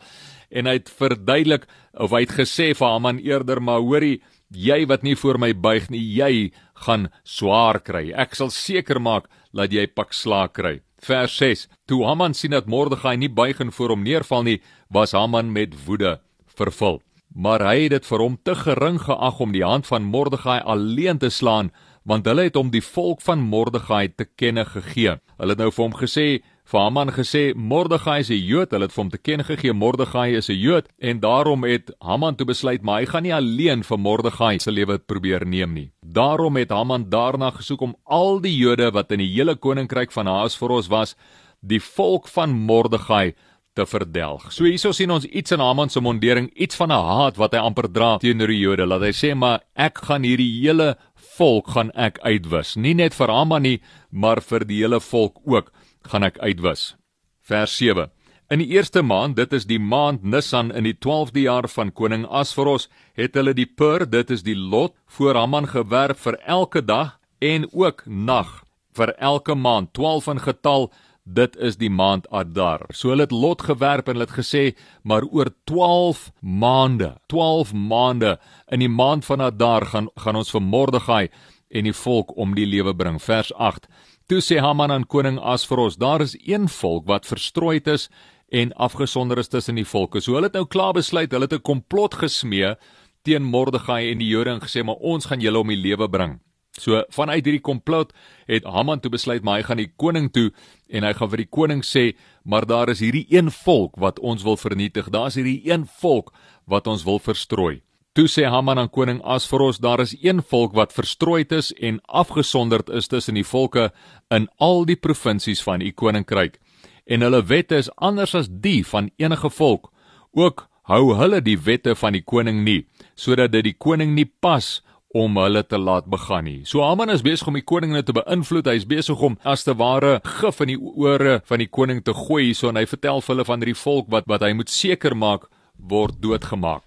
en 0.49 0.69
hy 0.69 0.75
het 0.79 0.89
verduidelik 0.99 1.65
of 1.93 2.13
hy 2.13 2.23
het 2.25 2.35
gesê 2.39 2.71
vir 2.77 2.93
Haman 2.93 3.21
eerder 3.23 3.61
maar 3.61 3.83
hoorie 3.85 4.19
jy 4.49 4.81
wat 4.89 5.03
nie 5.05 5.15
voor 5.19 5.37
my 5.41 5.51
buig 5.53 5.89
nie 5.93 6.01
jy 6.01 6.49
gaan 6.85 7.09
swaar 7.23 7.81
kry 7.85 8.09
ek 8.11 8.35
sal 8.37 8.51
seker 8.53 8.99
maak 9.01 9.29
dat 9.53 9.73
jy 9.73 9.85
pak 9.87 10.13
slaag 10.15 10.55
kry 10.57 10.79
vers 11.05 11.35
6 11.41 11.67
toe 11.89 12.01
Haman 12.07 12.33
sien 12.33 12.55
dat 12.55 12.69
Mordegai 12.69 13.15
nie 13.17 13.29
buig 13.29 13.61
en 13.61 13.73
voor 13.75 13.95
hom 13.95 14.03
neerval 14.05 14.47
nie 14.47 14.57
was 14.89 15.13
Haman 15.17 15.53
met 15.53 15.77
woede 15.85 16.17
vervul 16.57 17.01
maar 17.29 17.61
hy 17.61 17.85
het 17.85 17.93
dit 17.99 18.09
vir 18.09 18.25
hom 18.25 18.39
te 18.43 18.55
gering 18.57 18.97
geag 19.05 19.39
om 19.39 19.53
die 19.53 19.65
hand 19.65 19.87
van 19.87 20.09
Mordegai 20.09 20.59
alleen 20.65 21.21
te 21.21 21.29
slaan 21.29 21.69
want 22.03 22.25
hulle 22.25 22.43
het 22.43 22.55
hom 22.55 22.69
die 22.71 22.83
volk 22.83 23.21
van 23.21 23.39
Mordegai 23.39 24.07
te 24.15 24.25
kenne 24.25 24.65
gegee 24.65 25.17
hulle 25.39 25.55
het 25.55 25.59
nou 25.59 25.71
vir 25.71 25.85
hom 25.85 25.93
gesê 25.95 26.27
vir 26.69 26.83
Haman 26.83 27.09
gesê 27.09 27.55
Mordegai 27.55 28.19
is 28.19 28.29
'n 28.29 28.45
Jood. 28.45 28.71
Hulle 28.71 28.85
het 28.85 28.93
vir 28.93 29.03
hom 29.03 29.09
te 29.09 29.17
ken 29.17 29.43
gegee 29.43 29.73
Mordegai 29.73 30.35
is 30.37 30.49
'n 30.49 30.59
Jood 30.59 30.85
en 30.99 31.19
daarom 31.19 31.63
het 31.63 31.91
Haman 31.99 32.35
toe 32.35 32.45
besluit 32.45 32.83
maar 32.83 32.99
hy 32.99 33.05
gaan 33.05 33.23
nie 33.23 33.33
alleen 33.33 33.83
vir 33.83 33.97
Mordegai 33.97 34.59
se 34.59 34.71
lewe 34.71 34.99
probeer 34.99 35.45
neem 35.45 35.73
nie. 35.73 35.91
Daarom 36.05 36.55
het 36.57 36.69
Haman 36.69 37.09
daarna 37.09 37.51
gesoek 37.51 37.81
om 37.81 37.95
al 38.05 38.39
die 38.39 38.55
Jode 38.55 38.91
wat 38.91 39.11
in 39.11 39.19
die 39.19 39.33
hele 39.33 39.55
koninkryk 39.55 40.11
van 40.11 40.27
Ahasveros 40.27 40.89
was, 40.89 41.15
die 41.61 41.79
volk 41.79 42.27
van 42.27 42.51
Mordegai 42.51 43.33
te 43.73 43.85
verdelg. 43.85 44.51
So 44.51 44.65
hierso 44.65 44.91
sien 44.91 45.11
ons 45.11 45.25
iets 45.25 45.51
in 45.51 45.59
Haman 45.59 45.89
se 45.89 46.01
mondering, 46.01 46.49
iets 46.55 46.75
van 46.75 46.91
'n 46.91 47.05
haat 47.05 47.37
wat 47.37 47.53
hy 47.53 47.59
amper 47.59 47.91
dra 47.91 48.17
teenoor 48.17 48.47
die 48.47 48.59
Jode. 48.59 48.85
Laat 48.85 49.01
hy 49.01 49.13
sê 49.13 49.35
maar 49.35 49.61
ek 49.75 49.97
gaan 49.97 50.23
hierdie 50.23 50.61
hele 50.61 50.97
volk 51.39 51.71
gaan 51.75 51.91
ek 51.95 52.19
uitwis. 52.21 52.75
Nie 52.75 52.95
net 52.97 53.15
vir 53.15 53.31
Haman 53.31 53.63
nie, 53.63 53.79
maar 54.11 54.41
vir 54.43 54.65
die 54.67 54.81
hele 54.83 54.99
volk 54.99 55.39
ook 55.47 55.71
gaan 56.11 56.27
ek 56.27 56.39
uitwis. 56.43 56.93
Vers 57.41 57.75
7. 57.79 58.09
In 58.49 58.63
die 58.63 58.71
eerste 58.73 59.03
maand, 59.05 59.37
dit 59.37 59.51
is 59.53 59.67
die 59.69 59.79
maand 59.79 60.23
Nisan 60.23 60.71
in 60.73 60.87
die 60.87 60.95
12de 60.97 61.43
jaar 61.45 61.67
van 61.69 61.91
koning 61.93 62.25
Asveros, 62.25 62.87
het 63.13 63.37
hulle 63.37 63.53
die 63.53 63.67
pur, 63.69 64.07
dit 64.09 64.31
is 64.33 64.41
die 64.43 64.57
lot, 64.57 64.95
voor 65.05 65.37
Haman 65.37 65.69
gewerp 65.69 66.17
vir 66.17 66.39
elke 66.45 66.81
dag 66.81 67.19
en 67.39 67.67
ook 67.71 68.03
nag 68.07 68.63
vir 68.97 69.13
elke 69.21 69.55
maand 69.55 69.93
12 69.93 70.31
in 70.33 70.41
getal 70.47 70.89
dit 71.35 71.55
is 71.57 71.77
die 71.77 71.89
maand 71.89 72.27
Adar. 72.33 72.85
So 72.93 73.13
hulle 73.13 73.27
het 73.27 73.35
lot 73.35 73.61
gewerp 73.67 74.07
en 74.07 74.17
hulle 74.17 74.27
het 74.27 74.37
gesê, 74.37 74.63
maar 75.03 75.27
oor 75.29 75.51
12 75.69 76.29
maande, 76.41 77.15
12 77.27 77.73
maande 77.73 78.37
in 78.71 78.83
die 78.83 78.91
maand 78.91 79.25
van 79.25 79.41
Adar 79.41 79.85
gaan 79.93 80.09
gaan 80.15 80.39
ons 80.39 80.51
vir 80.51 80.63
Mordegai 80.65 81.23
en 81.69 81.85
die 81.85 81.95
volk 81.95 82.33
om 82.37 82.55
die 82.57 82.67
lewe 82.67 82.95
bring. 82.95 83.19
Vers 83.21 83.53
8. 83.53 83.87
Toe 84.29 84.41
sê 84.45 84.59
Haman 84.61 84.91
aan 84.93 85.07
koning 85.09 85.39
Asveros, 85.39 85.97
daar 85.97 86.21
is 86.21 86.37
een 86.39 86.67
volk 86.69 87.07
wat 87.09 87.29
verstrooid 87.29 87.87
is 87.87 88.09
en 88.49 88.73
afgesonder 88.73 89.37
is 89.37 89.49
tussen 89.49 89.77
die 89.77 89.85
volke. 89.85 90.21
So 90.21 90.37
hulle 90.37 90.49
het 90.49 90.57
nou 90.57 90.65
klaar 90.65 90.93
besluit, 90.97 91.31
hulle 91.31 91.49
het 91.49 91.53
'n 91.53 91.61
komplot 91.61 92.13
gesmee 92.13 92.75
teen 93.23 93.43
Mordegai 93.43 94.11
en 94.11 94.17
die 94.17 94.27
Jode 94.27 94.49
en 94.49 94.61
gesê, 94.61 94.83
maar 94.83 94.95
ons 94.95 95.25
gaan 95.25 95.41
julle 95.41 95.59
om 95.59 95.67
die 95.67 95.77
lewe 95.77 96.09
bring. 96.09 96.39
So 96.79 97.03
vanuit 97.15 97.45
hierdie 97.45 97.63
komplot 97.63 98.13
het 98.49 98.65
Haman 98.65 99.01
toe 99.03 99.11
besluit 99.11 99.43
maar 99.43 99.59
hy 99.59 99.67
gaan 99.67 99.81
die 99.81 99.91
koning 99.97 100.29
toe 100.33 100.49
en 100.89 101.05
hy 101.05 101.13
gaan 101.13 101.31
vir 101.33 101.43
die 101.43 101.51
koning 101.51 101.83
sê 101.85 102.13
maar 102.43 102.65
daar 102.65 102.89
is 102.89 103.03
hierdie 103.03 103.27
een 103.29 103.51
volk 103.51 103.99
wat 103.99 104.19
ons 104.19 104.43
wil 104.43 104.57
vernietig. 104.57 105.11
Daar's 105.13 105.37
hierdie 105.39 105.61
een 105.69 105.85
volk 105.99 106.33
wat 106.65 106.87
ons 106.87 107.05
wil 107.07 107.19
verstrooi. 107.19 107.81
Toe 108.17 108.25
sê 108.27 108.47
Haman 108.49 108.79
aan 108.81 108.89
koning 108.89 109.21
Asveros 109.21 109.77
daar 109.79 110.01
is 110.01 110.15
een 110.17 110.41
volk 110.41 110.73
wat 110.73 110.95
verstrooid 110.95 111.51
is 111.55 111.69
en 111.77 112.01
afgesonderd 112.07 112.89
is 112.89 113.07
tussen 113.07 113.37
die 113.37 113.45
volke 113.45 113.91
in 114.33 114.49
al 114.57 114.83
die 114.89 114.97
provinsies 114.97 115.61
van 115.63 115.81
u 115.81 115.91
koninkryk. 115.91 116.57
En 117.05 117.21
hulle 117.21 117.43
wette 117.45 117.77
is 117.77 117.91
anders 117.95 118.35
as 118.35 118.49
die 118.49 118.81
van 118.85 119.11
enige 119.17 119.49
volk. 119.49 119.91
Ook 120.33 120.67
hou 120.89 121.13
hulle 121.15 121.41
die 121.45 121.57
wette 121.61 121.93
van 121.95 122.17
die 122.17 122.25
koning 122.25 122.63
nie 122.65 122.81
sodat 123.19 123.53
dit 123.53 123.67
die 123.67 123.77
koning 123.77 124.15
nie 124.15 124.27
pas 124.41 124.79
om 125.13 125.37
hulle 125.41 125.63
te 125.65 125.77
laat 125.77 126.05
begaan 126.05 126.45
nie. 126.45 126.59
So 126.69 126.83
Haman 126.85 127.09
is 127.09 127.23
besig 127.25 127.47
om 127.49 127.57
die 127.57 127.65
koning 127.65 127.95
net 127.95 128.05
te 128.05 128.13
beïnvloed. 128.13 128.67
Hy 128.69 128.77
is 128.77 128.85
besig 128.89 129.21
om 129.25 129.39
as 129.43 129.65
te 129.65 129.73
ware 129.77 130.19
gif 130.39 130.61
in 130.61 130.75
die 130.75 130.79
ore 130.79 131.39
van 131.49 131.63
die 131.63 131.69
koning 131.69 132.03
te 132.05 132.13
gooi 132.13 132.49
hierso 132.49 132.69
en 132.69 132.77
hy 132.77 132.85
vertel 132.89 133.23
hulle 133.25 133.47
van 133.47 133.63
hierdie 133.63 133.81
volk 133.81 134.11
wat 134.13 134.29
wat 134.29 134.45
hy 134.45 134.53
moet 134.53 134.69
seker 134.69 135.17
maak 135.17 135.49
word 135.79 136.21
doodgemaak. 136.21 136.85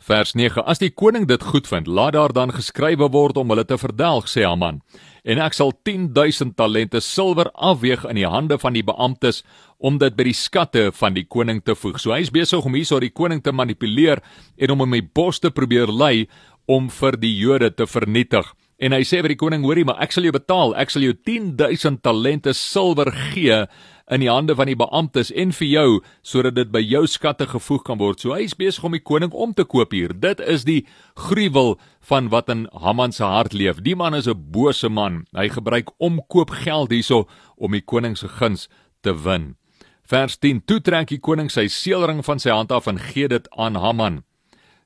Vers 0.00 0.32
9: 0.32 0.62
As 0.64 0.78
die 0.80 0.88
koning 0.90 1.26
dit 1.28 1.42
goedvind, 1.44 1.86
laat 1.86 2.14
daar 2.16 2.32
dan 2.32 2.54
geskrywe 2.56 3.10
word 3.12 3.36
om 3.36 3.50
hulle 3.52 3.66
te 3.68 3.76
verdelg, 3.76 4.30
sê 4.32 4.46
Haman. 4.48 4.80
En 5.28 5.42
ek 5.44 5.52
sal 5.52 5.74
10000 5.84 6.54
talente 6.56 7.02
silwer 7.04 7.50
afweeg 7.52 8.06
in 8.08 8.16
die 8.16 8.28
hande 8.28 8.56
van 8.58 8.72
die 8.72 8.84
beamptes 8.86 9.42
om 9.76 9.98
dit 10.00 10.16
by 10.16 10.24
die 10.30 10.36
skatte 10.36 10.86
van 10.96 11.12
die 11.16 11.26
koning 11.28 11.60
te 11.60 11.74
voeg. 11.76 11.98
So 12.00 12.14
hy 12.14 12.22
is 12.24 12.32
besig 12.32 12.64
om 12.64 12.76
hierso 12.76 12.96
die 13.00 13.12
koning 13.12 13.42
te 13.44 13.52
manipuleer 13.52 14.24
en 14.56 14.72
om 14.72 14.80
hom 14.80 14.96
in 14.96 15.02
die 15.02 15.12
bos 15.20 15.40
te 15.40 15.52
probeer 15.52 15.92
lei 15.92 16.30
om 16.70 16.90
vir 17.00 17.18
die 17.18 17.32
Jode 17.34 17.72
te 17.74 17.86
vernietig. 17.90 18.46
En 18.80 18.94
hy 18.96 19.02
sê 19.04 19.20
vir 19.20 19.34
die 19.34 19.40
koning: 19.40 19.64
"Hoorie, 19.66 19.84
maar 19.84 20.00
ek 20.00 20.12
sal 20.12 20.24
jou 20.24 20.32
betaal. 20.32 20.74
Ek 20.76 20.90
sal 20.90 21.02
jou 21.02 21.12
10000 21.12 22.02
talente 22.02 22.54
silwer 22.54 23.10
gee 23.32 23.66
in 24.10 24.20
die 24.20 24.30
hande 24.30 24.56
van 24.56 24.66
die 24.66 24.76
beamptes 24.76 25.30
en 25.30 25.52
vir 25.52 25.68
jou 25.68 26.00
sodat 26.22 26.54
dit 26.54 26.72
by 26.72 26.80
jou 26.80 27.06
skatte 27.06 27.46
gevoeg 27.46 27.84
kan 27.84 27.98
word." 27.98 28.20
So 28.20 28.32
hy 28.32 28.44
is 28.44 28.54
besig 28.54 28.84
om 28.84 28.92
die 28.92 29.04
koning 29.04 29.32
om 29.32 29.52
te 29.52 29.64
koop 29.64 29.92
hier. 29.92 30.14
Dit 30.14 30.40
is 30.40 30.64
die 30.64 30.86
gruwel 31.14 31.78
van 32.00 32.30
wat 32.30 32.48
in 32.48 32.68
Haman 32.72 33.12
se 33.12 33.24
hart 33.24 33.52
leef. 33.52 33.82
Die 33.82 33.96
man 33.96 34.14
is 34.14 34.26
'n 34.26 34.50
bose 34.50 34.88
man. 34.88 35.26
Hy 35.34 35.48
gebruik 35.48 35.90
omkoopgeld 35.98 36.90
hierso 36.90 37.28
om 37.58 37.72
die 37.72 37.84
koning 37.84 38.16
se 38.16 38.28
guns 38.28 38.68
te 39.02 39.12
win. 39.12 39.56
Vers 40.04 40.38
10: 40.38 40.64
Toe 40.64 40.80
trek 40.80 41.08
die 41.08 41.20
koning 41.20 41.50
sy 41.50 41.66
seelring 41.68 42.24
van 42.24 42.38
sy 42.38 42.50
hand 42.50 42.72
af 42.72 42.86
en 42.86 42.98
gee 42.98 43.28
dit 43.28 43.48
aan 43.50 43.74
Haman 43.74 44.24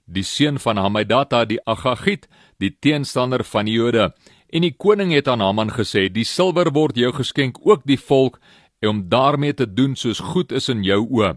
die 0.06 0.23
seun 0.23 0.59
van 0.59 0.77
Hamedata 0.77 1.45
die 1.45 1.61
Agagit, 1.67 2.29
die 2.59 2.71
teenstander 2.81 3.45
van 3.45 3.67
die 3.67 3.77
Jode. 3.79 4.12
En 4.49 4.62
die 4.62 4.75
koning 4.77 5.12
het 5.12 5.29
aan 5.29 5.41
Haman 5.41 5.71
gesê: 5.71 6.09
"Die 6.12 6.25
silwer 6.25 6.73
word 6.73 6.97
jou 6.97 7.12
geskenk, 7.12 7.59
ook 7.62 7.83
die 7.85 7.99
volk, 7.99 8.41
om 8.81 9.09
daarmee 9.09 9.55
te 9.55 9.67
doen 9.67 9.97
soos 9.97 10.21
goed 10.21 10.53
is 10.53 10.69
in 10.69 10.83
jou 10.83 11.06
oë." 11.11 11.37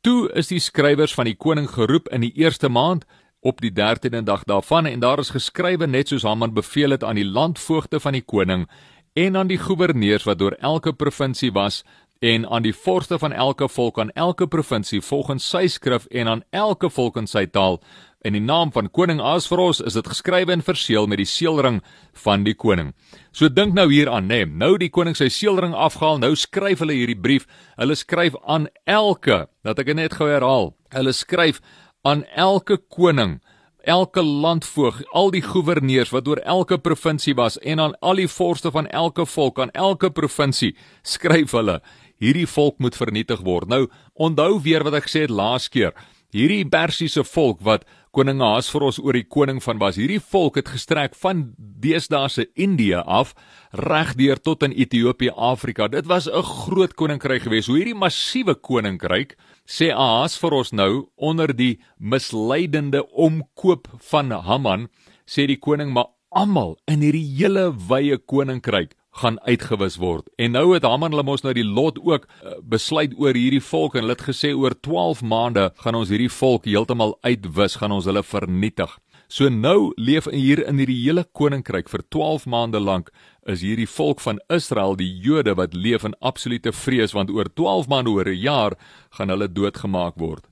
Toe 0.00 0.30
is 0.34 0.48
die 0.48 0.60
skrywers 0.60 1.14
van 1.14 1.24
die 1.24 1.36
koning 1.36 1.68
geroep 1.70 2.08
in 2.08 2.20
die 2.20 2.32
eerste 2.34 2.68
maand 2.68 3.04
op 3.40 3.60
die 3.60 3.70
13de 3.70 4.22
dag 4.22 4.44
daarvan 4.44 4.86
en 4.86 5.00
daar 5.00 5.18
is 5.18 5.30
geskrywe 5.30 5.86
net 5.86 6.08
soos 6.08 6.22
Haman 6.22 6.54
beveel 6.54 6.90
het 6.90 7.04
aan 7.04 7.18
die 7.18 7.26
landvoogte 7.26 8.00
van 8.00 8.12
die 8.12 8.22
koning 8.22 8.68
en 9.12 9.36
aan 9.36 9.46
die 9.46 9.58
goewerneurs 9.58 10.24
wat 10.24 10.38
deur 10.38 10.56
elke 10.58 10.92
provinsie 10.92 11.52
was 11.52 11.82
en 12.22 12.46
aan 12.46 12.62
die 12.62 12.74
vorste 12.74 13.18
van 13.18 13.32
elke 13.34 13.66
volk 13.68 13.98
aan 13.98 14.14
elke 14.14 14.46
provinsie 14.46 15.00
volgens 15.02 15.48
sy 15.50 15.66
skrif 15.66 16.06
en 16.10 16.28
aan 16.28 16.44
elke 16.50 16.90
volk 16.90 17.18
in 17.18 17.26
sy 17.26 17.46
taal 17.50 17.80
in 18.22 18.36
die 18.36 18.42
naam 18.42 18.70
van 18.72 18.90
koning 18.94 19.20
Asveros 19.20 19.80
is 19.82 19.96
dit 19.98 20.06
geskrywe 20.06 20.54
en 20.54 20.62
verseël 20.62 21.08
met 21.10 21.18
die 21.18 21.28
seelring 21.28 21.80
van 22.24 22.44
die 22.46 22.54
koning. 22.54 22.92
So 23.34 23.50
dink 23.50 23.74
nou 23.74 23.88
hier 23.90 24.10
aan, 24.10 24.28
né? 24.30 24.44
Nee, 24.44 24.46
nou 24.46 24.76
die 24.78 24.90
koning 24.94 25.18
sy 25.18 25.28
seelring 25.32 25.74
afgehaal, 25.74 26.20
nou 26.22 26.34
skryf 26.38 26.84
hulle 26.84 26.94
hierdie 26.94 27.18
brief. 27.18 27.48
Hulle 27.80 27.96
skryf 27.98 28.36
aan 28.46 28.68
elke, 28.86 29.46
dat 29.66 29.82
ek 29.82 29.90
dit 29.90 29.98
net 29.98 30.14
gou 30.18 30.30
herhaal. 30.30 30.70
Hulle 30.94 31.14
skryf 31.16 31.58
aan 32.06 32.22
elke 32.38 32.78
koning 32.78 33.40
elke 33.82 34.22
landvoog, 34.22 35.00
al 35.10 35.32
die 35.34 35.42
goewerneurs 35.42 36.12
wat 36.14 36.28
oor 36.30 36.38
elke 36.46 36.78
provinsie 36.78 37.34
was 37.34 37.58
en 37.58 37.80
aan 37.82 37.96
al 38.00 38.20
die 38.20 38.28
vorste 38.30 38.70
van 38.70 38.86
elke 38.86 39.26
volk 39.26 39.58
aan 39.58 39.72
elke 39.74 40.10
provinsie 40.14 40.76
skryf 41.02 41.50
hulle 41.58 41.80
hierdie 42.22 42.46
volk 42.46 42.78
moet 42.78 42.96
vernietig 42.96 43.42
word. 43.42 43.68
Nou 43.68 43.86
onthou 44.14 44.60
weer 44.62 44.84
wat 44.86 45.00
ek 45.00 45.10
gesê 45.10 45.26
het 45.26 45.34
laas 45.34 45.68
keer. 45.72 45.92
Hierdie 46.32 46.64
Persiese 46.64 47.26
volk 47.28 47.58
wat 47.60 47.82
koning 48.16 48.40
Ahasveros 48.40 48.96
oor 49.02 49.16
die 49.16 49.26
koning 49.28 49.58
van 49.60 49.76
was, 49.80 49.98
hierdie 50.00 50.20
volk 50.32 50.56
het 50.56 50.70
gestrek 50.72 51.16
van 51.20 51.50
deesdae 51.58 52.30
se 52.32 52.46
Indië 52.56 53.02
af 53.04 53.34
regdeur 53.76 54.40
tot 54.40 54.64
in 54.64 54.72
Ethiopië, 54.72 55.32
Afrika. 55.36 55.88
Dit 55.88 56.08
was 56.08 56.28
'n 56.28 56.42
groot 56.42 56.94
koninkryk 56.94 57.42
geweest. 57.42 57.68
Hoe 57.68 57.76
hierdie 57.76 57.94
massiewe 57.94 58.54
koninkryk 58.54 59.36
sê 59.66 59.92
Ahasveros 59.92 60.72
nou 60.72 61.08
onder 61.16 61.56
die 61.56 61.80
misleidende 61.98 63.04
omkoop 63.12 63.88
van 63.98 64.30
Haman, 64.30 64.88
sê 65.26 65.46
die 65.46 65.58
koning 65.58 65.92
maar 65.92 66.06
almal 66.30 66.78
in 66.86 67.00
hierdie 67.00 67.28
hele 67.36 67.74
wye 67.88 68.16
koninkryk 68.16 68.94
gaan 69.20 69.38
uitgewis 69.44 69.98
word. 70.00 70.28
En 70.40 70.54
nou 70.56 70.72
het 70.72 70.86
Haman 70.88 71.12
hulle 71.12 71.24
mos 71.26 71.44
nou 71.44 71.52
die 71.56 71.66
lot 71.66 71.98
ook 72.00 72.24
uh, 72.24 72.56
besluit 72.64 73.12
oor 73.20 73.36
hierdie 73.36 73.62
volk 73.64 73.94
en 73.94 74.06
hulle 74.06 74.16
het 74.16 74.24
gesê 74.24 74.54
oor 74.56 74.74
12 74.80 75.20
maande 75.22 75.68
gaan 75.84 75.98
ons 75.98 76.12
hierdie 76.12 76.32
volk 76.32 76.64
heeltemal 76.64 77.18
uitwis, 77.20 77.76
gaan 77.80 77.92
ons 77.92 78.08
hulle 78.08 78.22
vernietig. 78.24 78.94
So 79.32 79.48
nou 79.48 79.92
leef 79.96 80.26
hier 80.28 80.60
in 80.68 80.80
hierdie 80.80 80.98
hele 81.06 81.24
koninkryk 81.24 81.88
vir 81.92 82.02
12 82.12 82.46
maande 82.52 82.80
lank 82.80 83.12
is 83.48 83.62
hierdie 83.64 83.88
volk 83.88 84.20
van 84.20 84.40
Israel, 84.52 84.96
die 84.96 85.08
Jode 85.24 85.54
wat 85.56 85.76
leef 85.76 86.04
in 86.04 86.16
absolute 86.20 86.72
vrees 86.72 87.14
want 87.16 87.32
oor 87.32 87.48
12 87.48 87.88
maande 87.88 88.12
oor 88.12 88.28
'n 88.28 88.40
jaar 88.40 88.76
gaan 89.10 89.28
hulle 89.28 89.48
doodgemaak 89.48 90.16
word. 90.16 90.48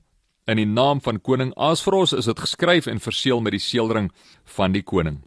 In 0.47 0.57
die 0.57 0.65
naam 0.65 1.01
van 1.01 1.21
koning 1.21 1.53
Asveros 1.55 2.13
is 2.13 2.25
dit 2.25 2.39
geskryf 2.39 2.87
en 2.87 2.99
verseël 2.99 3.41
met 3.41 3.51
die 3.51 3.59
seelring 3.59 4.11
van 4.45 4.71
die 4.71 4.81
koning. 4.81 5.21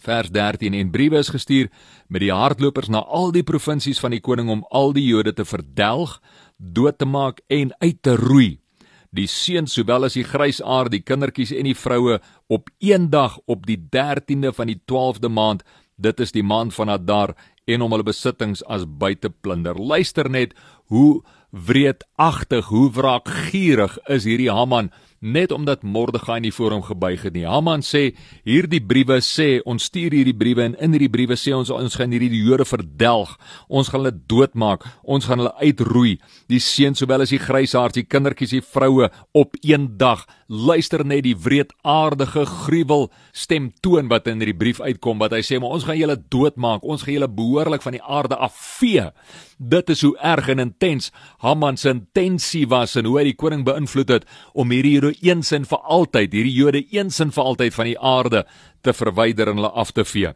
Vers 0.00 0.30
13 0.32 0.74
en 0.74 0.90
briewe 0.90 1.18
is 1.20 1.28
gestuur 1.28 1.68
met 2.08 2.22
die 2.24 2.32
hardlopers 2.32 2.88
na 2.88 3.02
al 3.04 3.32
die 3.32 3.44
provinsies 3.44 4.00
van 4.00 4.14
die 4.14 4.22
koning 4.24 4.48
om 4.50 4.64
al 4.70 4.92
die 4.96 5.04
Jode 5.04 5.34
te 5.36 5.44
verdelg, 5.44 6.18
dood 6.56 6.98
te 6.98 7.06
maak 7.06 7.42
en 7.48 7.74
uit 7.80 8.02
te 8.02 8.16
roei. 8.16 8.58
Die 9.12 9.28
seuns 9.28 9.74
sowel 9.76 10.08
as 10.08 10.16
die 10.16 10.24
grysaar, 10.24 10.88
die 10.88 11.02
kindertjies 11.04 11.52
en 11.52 11.68
die 11.68 11.76
vroue 11.76 12.18
op 12.48 12.70
een 12.80 13.10
dag 13.12 13.36
op 13.44 13.66
die 13.68 13.76
13de 13.76 14.54
van 14.56 14.72
die 14.72 14.80
12de 14.88 15.28
maand, 15.28 15.62
dit 16.00 16.20
is 16.20 16.32
die 16.32 16.42
maand 16.42 16.72
van 16.74 16.88
Adar 16.88 17.34
en 17.68 17.84
om 17.84 17.92
hulle 17.92 18.06
besittings 18.08 18.64
as 18.64 18.86
buite 18.86 19.30
plunder. 19.30 19.76
Luister 19.76 20.30
net 20.30 20.56
hoe 20.90 21.22
wreedagtig, 21.52 22.72
hoe 22.72 22.88
wraakgierig 22.90 23.98
is 24.08 24.24
hierdie 24.24 24.50
Haman 24.50 24.90
net 25.22 25.52
omdat 25.54 25.82
Mordegai 25.86 26.40
nie 26.42 26.52
voor 26.52 26.74
hom 26.74 26.82
gebuig 26.82 27.22
het 27.22 27.34
nie. 27.36 27.46
Haman 27.46 27.84
sê 27.86 28.12
hierdie 28.48 28.82
briewe 28.82 29.20
sê 29.22 29.60
ons 29.68 29.86
stuur 29.86 30.16
hierdie 30.16 30.36
briewe 30.36 30.64
en 30.66 30.74
in 30.82 30.96
hierdie 30.96 31.10
briewe 31.12 31.38
sê 31.38 31.54
ons 31.54 31.70
ons 31.70 31.98
gaan 31.98 32.10
hierdie 32.10 32.42
Jode 32.42 32.66
verdelg. 32.66 33.36
Ons 33.68 33.92
gaan 33.92 34.02
hulle 34.02 34.16
doodmaak. 34.30 34.86
Ons 35.02 35.28
gaan 35.30 35.42
hulle 35.42 35.54
uitroei. 35.62 36.16
Die 36.50 36.60
seuns 36.62 36.98
sowel 37.02 37.22
as 37.22 37.34
die 37.34 37.40
grysaards, 37.42 37.98
die 38.00 38.06
kindertjies, 38.06 38.56
die 38.56 38.64
vroue 38.64 39.10
op 39.38 39.54
een 39.62 39.92
dag. 40.00 40.26
Luister 40.48 41.04
net 41.06 41.22
die 41.24 41.36
wreedaardige 41.38 42.44
gruwel 42.66 43.08
stem 43.32 43.70
toon 43.84 44.10
wat 44.10 44.26
in 44.30 44.42
hierdie 44.42 44.58
brief 44.58 44.82
uitkom 44.82 45.22
wat 45.22 45.36
hy 45.36 45.42
sê 45.46 45.60
maar 45.62 45.76
ons 45.76 45.86
gaan 45.86 46.00
julle 46.00 46.18
doodmaak. 46.34 46.82
Ons 46.82 47.06
gaan 47.06 47.16
julle 47.16 47.30
behoorlik 47.30 47.86
van 47.86 47.96
die 47.96 48.02
aarde 48.02 48.40
afvee. 48.42 49.10
Dit 49.62 49.92
is 49.94 50.02
hoe 50.02 50.16
erg 50.18 50.48
en 50.50 50.58
intens 50.58 51.12
Haman 51.44 51.76
se 51.78 51.92
intensie 51.92 52.66
was 52.66 52.96
en 52.98 53.06
hoe 53.06 53.20
hy 53.20 53.28
die 53.30 53.38
koning 53.38 53.62
beïnvloed 53.66 54.10
het 54.10 54.26
om 54.58 54.72
hierdie 54.74 55.11
Jode 55.12 55.28
eens 55.28 55.52
en 55.52 55.64
vir 55.64 55.78
altyd, 55.78 56.32
hierdie 56.32 56.54
Jode 56.54 56.82
eens 56.92 57.20
en 57.20 57.32
vir 57.32 57.44
altyd 57.44 57.74
van 57.74 57.86
die 57.86 57.98
aarde 57.98 58.44
te 58.82 58.92
verwyder 58.92 59.48
en 59.48 59.60
hulle 59.60 59.72
af 59.72 59.92
te 59.92 60.04
vee. 60.04 60.32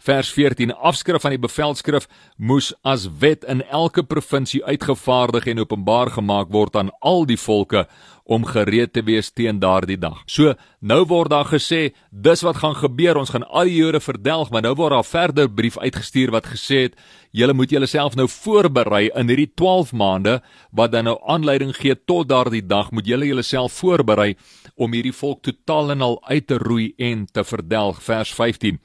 Vers 0.00 0.30
14: 0.32 0.72
Afskrif 0.72 1.20
van 1.20 1.34
die 1.34 1.40
bevelskrif 1.40 2.06
moes 2.36 2.70
as 2.82 3.04
wet 3.20 3.44
in 3.44 3.60
elke 3.68 4.02
provinsie 4.02 4.62
uitgevaardig 4.64 5.50
en 5.52 5.60
openbaar 5.60 6.14
gemaak 6.16 6.48
word 6.48 6.78
aan 6.80 6.88
al 7.04 7.26
die 7.28 7.36
volke 7.36 7.84
om 8.30 8.46
gereed 8.46 8.92
te 8.94 9.02
wees 9.04 9.28
teen 9.34 9.58
daardie 9.60 9.98
dag. 9.98 10.22
So 10.30 10.54
nou 10.80 11.00
word 11.10 11.32
daar 11.32 11.48
gesê 11.50 11.90
dis 12.10 12.44
wat 12.46 12.60
gaan 12.62 12.76
gebeur, 12.78 13.18
ons 13.18 13.32
gaan 13.34 13.44
al 13.44 13.68
die 13.68 13.80
Jode 13.80 14.00
verdelg, 14.00 14.52
maar 14.54 14.62
nou 14.64 14.72
word 14.78 14.94
daar 14.94 15.08
verder 15.08 15.50
brief 15.50 15.76
uitgestuur 15.78 16.32
wat 16.32 16.46
gesê 16.52 16.84
het 16.86 16.96
julle 17.36 17.54
moet 17.54 17.70
julleself 17.74 18.16
nou 18.18 18.28
voorberei 18.30 19.08
in 19.18 19.28
hierdie 19.30 19.50
12 19.58 19.92
maande 19.92 20.38
wat 20.70 20.94
dan 20.94 21.10
nou 21.10 21.18
aanleiding 21.26 21.74
gee 21.76 21.94
tot 21.94 22.30
daardie 22.30 22.64
dag, 22.64 22.90
moet 22.94 23.06
julle 23.06 23.26
julleself 23.26 23.76
voorberei 23.82 24.34
om 24.80 24.94
hierdie 24.94 25.14
volk 25.14 25.42
totaal 25.42 25.92
en 25.96 26.06
al 26.06 26.20
uit 26.30 26.46
te 26.46 26.58
roei 26.58 26.92
en 26.98 27.26
te 27.26 27.44
verdelg. 27.44 28.00
Vers 28.02 28.32
15. 28.34 28.78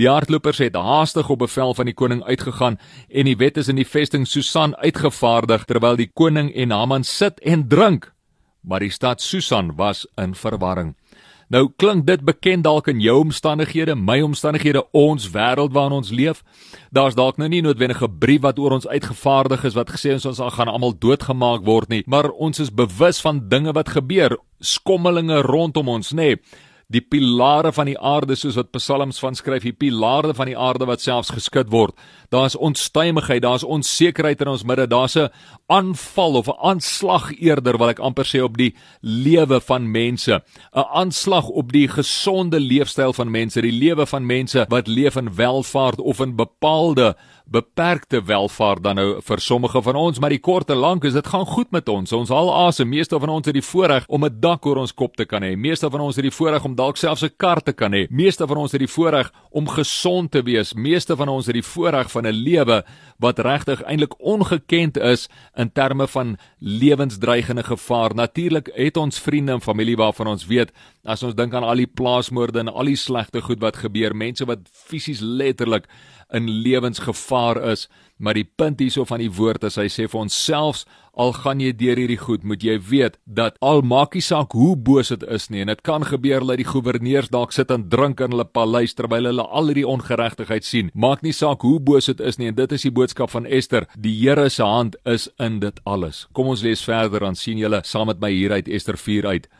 Die 0.00 0.08
hardlopers 0.08 0.58
het 0.58 0.78
haastig 0.80 1.28
op 1.28 1.42
bevel 1.42 1.74
van 1.76 1.84
die 1.84 1.94
koning 1.94 2.22
uitgegaan 2.24 2.78
en 3.08 3.28
die 3.28 3.36
wet 3.36 3.58
is 3.60 3.68
in 3.68 3.76
die 3.76 3.84
vesting 3.84 4.24
Susan 4.24 4.72
uitgevaardig 4.80 5.66
terwyl 5.68 5.98
die 6.00 6.08
koning 6.08 6.48
en 6.56 6.72
Haman 6.72 7.04
sit 7.04 7.40
en 7.44 7.66
drink 7.68 8.08
maar 8.60 8.80
die 8.80 8.92
stad 8.92 9.20
Susan 9.20 9.74
was 9.76 10.06
in 10.16 10.34
verwarring. 10.34 10.94
Nou 11.50 11.66
klink 11.76 12.06
dit 12.06 12.22
bekend 12.22 12.64
dalk 12.64 12.86
in 12.88 13.00
jou 13.02 13.16
omstandighede, 13.24 13.96
my 13.98 14.20
omstandighede, 14.22 14.84
ons 14.94 15.26
wêreld 15.34 15.72
waarin 15.74 15.96
ons 15.98 16.12
leef. 16.14 16.44
Daar's 16.94 17.16
dalk 17.18 17.40
nou 17.42 17.48
nie 17.50 17.62
noodwendige 17.64 18.06
brief 18.08 18.44
wat 18.44 18.60
oor 18.62 18.76
ons 18.78 18.86
uitgevaardig 18.86 19.64
is 19.66 19.74
wat 19.74 19.90
gesê 19.90 20.14
ons 20.14 20.28
ons 20.30 20.40
gaan 20.54 20.70
almal 20.70 20.94
doodgemaak 20.94 21.66
word 21.66 21.90
nie, 21.90 22.04
maar 22.06 22.30
ons 22.30 22.62
is 22.62 22.70
bewus 22.70 23.18
van 23.24 23.48
dinge 23.50 23.74
wat 23.74 23.90
gebeur, 23.96 24.38
skommelinge 24.60 25.42
rondom 25.48 25.90
ons, 25.98 26.14
nê. 26.14 26.36
Nee 26.36 26.68
die 26.90 27.00
pilare 27.00 27.70
van 27.72 27.86
die 27.86 27.98
aarde 27.98 28.34
soos 28.34 28.56
wat 28.58 28.72
psalms 28.74 29.20
van 29.22 29.36
skryf 29.38 29.62
die 29.62 29.76
pilare 29.76 30.34
van 30.34 30.50
die 30.50 30.58
aarde 30.58 30.88
wat 30.90 31.02
selfs 31.02 31.30
geskit 31.30 31.70
word. 31.70 31.94
Daar's 32.34 32.58
onstuimigheid 32.58 33.44
daar's 33.46 33.64
onsekerheid 33.64 34.42
in 34.42 34.50
ons 34.50 34.66
midde 34.66 34.88
daar's 34.90 35.16
'n 35.16 35.30
aanval 35.70 36.34
of 36.34 36.46
'n 36.48 36.58
aanslag 36.70 37.30
eerder 37.38 37.78
wil 37.78 37.88
ek 37.88 37.98
amper 37.98 38.26
sê 38.26 38.42
op 38.42 38.56
die 38.56 38.74
lewe 39.00 39.60
van 39.60 39.90
mense 39.90 40.42
'n 40.74 40.86
aanslag 40.92 41.48
op 41.48 41.72
die 41.72 41.88
gesonde 41.88 42.60
leefstyl 42.60 43.12
van 43.12 43.30
mense 43.30 43.60
die 43.60 43.72
lewe 43.72 44.06
van 44.06 44.26
mense 44.26 44.66
wat 44.68 44.86
leef 44.86 45.16
in 45.16 45.34
welvaart 45.34 46.00
of 46.00 46.20
in 46.20 46.36
bepaalde 46.36 47.16
beperkte 47.50 48.20
welvaart 48.22 48.82
dan 48.84 48.98
nou 49.00 49.08
vir 49.26 49.40
sommige 49.42 49.82
van 49.82 49.96
ons, 49.98 50.18
maar 50.22 50.30
die 50.30 50.42
kort 50.42 50.70
en 50.70 50.78
lank 50.78 51.04
is 51.08 51.16
dit 51.16 51.26
gaan 51.26 51.46
goed 51.50 51.70
met 51.74 51.88
ons. 51.90 52.12
Ons 52.14 52.30
haal 52.30 52.50
asem. 52.68 52.88
Meeste 52.90 53.18
van 53.18 53.32
ons 53.34 53.46
het 53.46 53.56
die 53.56 53.64
voorreg 53.64 54.06
om 54.06 54.24
'n 54.24 54.40
dak 54.40 54.66
oor 54.66 54.76
ons 54.76 54.94
kop 54.94 55.16
te 55.16 55.24
kan 55.24 55.42
hê. 55.42 55.56
Meeste 55.56 55.90
van 55.90 56.00
ons 56.00 56.16
het 56.16 56.22
die 56.22 56.36
voorreg 56.38 56.64
om 56.64 56.74
dalk 56.74 56.96
selfs 56.96 57.22
'n 57.22 57.34
kar 57.36 57.60
te 57.60 57.72
kan 57.72 57.92
hê. 57.92 58.06
Meeste 58.10 58.46
van 58.46 58.56
ons 58.56 58.72
het 58.72 58.80
die 58.80 58.88
voorreg 58.88 59.32
om 59.50 59.68
gesond 59.68 60.30
te 60.30 60.42
wees. 60.42 60.74
Meeste 60.74 61.16
van 61.16 61.28
ons 61.28 61.46
het 61.46 61.54
die 61.54 61.62
voorreg 61.62 62.10
van 62.10 62.26
'n 62.26 62.32
lewe 62.32 62.84
wat 63.18 63.38
regtig 63.38 63.82
eintlik 63.82 64.14
ongekend 64.20 64.96
is 64.96 65.28
in 65.60 65.72
terme 65.72 66.08
van 66.08 66.36
lewensdreigende 66.58 67.62
gevaar. 67.62 68.14
Natuurlik 68.14 68.70
het 68.74 68.96
ons 68.96 69.20
vriende 69.20 69.52
en 69.52 69.60
familie 69.62 69.96
waarvan 69.96 70.26
ons 70.26 70.46
weet 70.46 70.72
as 71.04 71.22
ons 71.24 71.36
dink 71.36 71.54
aan 71.54 71.64
al 71.64 71.80
die 71.80 71.88
plaasmoorde 71.88 72.60
en 72.60 72.72
al 72.72 72.92
die 72.92 72.98
slegte 72.98 73.40
goed 73.40 73.60
wat 73.64 73.80
gebeur, 73.80 74.14
mense 74.14 74.44
wat 74.48 74.68
fisies 74.68 75.22
letterlik 75.24 75.88
in 76.32 76.48
lewensgevaar 76.62 77.58
is, 77.72 77.88
maar 78.20 78.36
die 78.36 78.44
punt 78.44 78.82
hierso 78.82 79.06
van 79.08 79.22
die 79.22 79.32
woord 79.32 79.64
is 79.64 79.78
hy 79.80 79.88
sê 79.88 80.06
vir 80.10 80.20
ons 80.20 80.36
selfs 80.36 80.84
al 81.20 81.32
gaan 81.34 81.60
jy 81.60 81.72
deur 81.74 81.98
hierdie 81.98 82.20
goed, 82.20 82.44
moet 82.46 82.62
jy 82.64 82.76
weet 82.90 83.16
dat 83.26 83.56
al 83.64 83.82
maak 83.82 84.14
nie 84.14 84.22
saak 84.24 84.54
hoe 84.56 84.76
boos 84.76 85.10
dit 85.10 85.24
is 85.26 85.48
nie 85.50 85.64
en 85.64 85.72
dit 85.72 85.82
kan 85.84 86.04
gebeur 86.06 86.44
dat 86.46 86.60
die 86.60 86.68
goewerneurs 86.68 87.32
dalk 87.32 87.52
sit 87.56 87.72
en 87.74 87.88
drink 87.92 88.20
in 88.22 88.34
hulle 88.34 88.46
paleis 88.46 88.94
terwyl 88.96 89.26
hulle 89.28 89.44
al 89.44 89.72
hierdie 89.72 89.88
ongeregtigheid 89.88 90.64
sien. 90.64 90.92
Maak 90.94 91.24
nie 91.26 91.34
saak 91.36 91.64
hoe 91.66 91.80
boos 91.80 92.08
dit 92.12 92.20
is 92.20 92.38
nie 92.38 92.52
en 92.52 92.58
dit 92.60 92.76
is 92.76 92.86
die 92.86 92.94
boodskap 92.94 93.32
van 93.34 93.48
Ester. 93.48 93.88
Die 93.96 94.14
Here 94.20 94.48
se 94.50 94.64
hand 94.64 94.96
is 95.04 95.28
in 95.40 95.58
dit 95.64 95.80
alles. 95.84 96.26
Kom 96.32 96.52
ons 96.52 96.62
lees 96.62 96.84
verder 96.86 97.26
dan 97.26 97.36
sien 97.36 97.58
julle 97.58 97.82
saam 97.84 98.12
met 98.12 98.20
my 98.22 98.30
hier 98.30 98.54
uit 98.54 98.68
Ester 98.68 99.00
4 99.00 99.26
uit. 99.34 99.50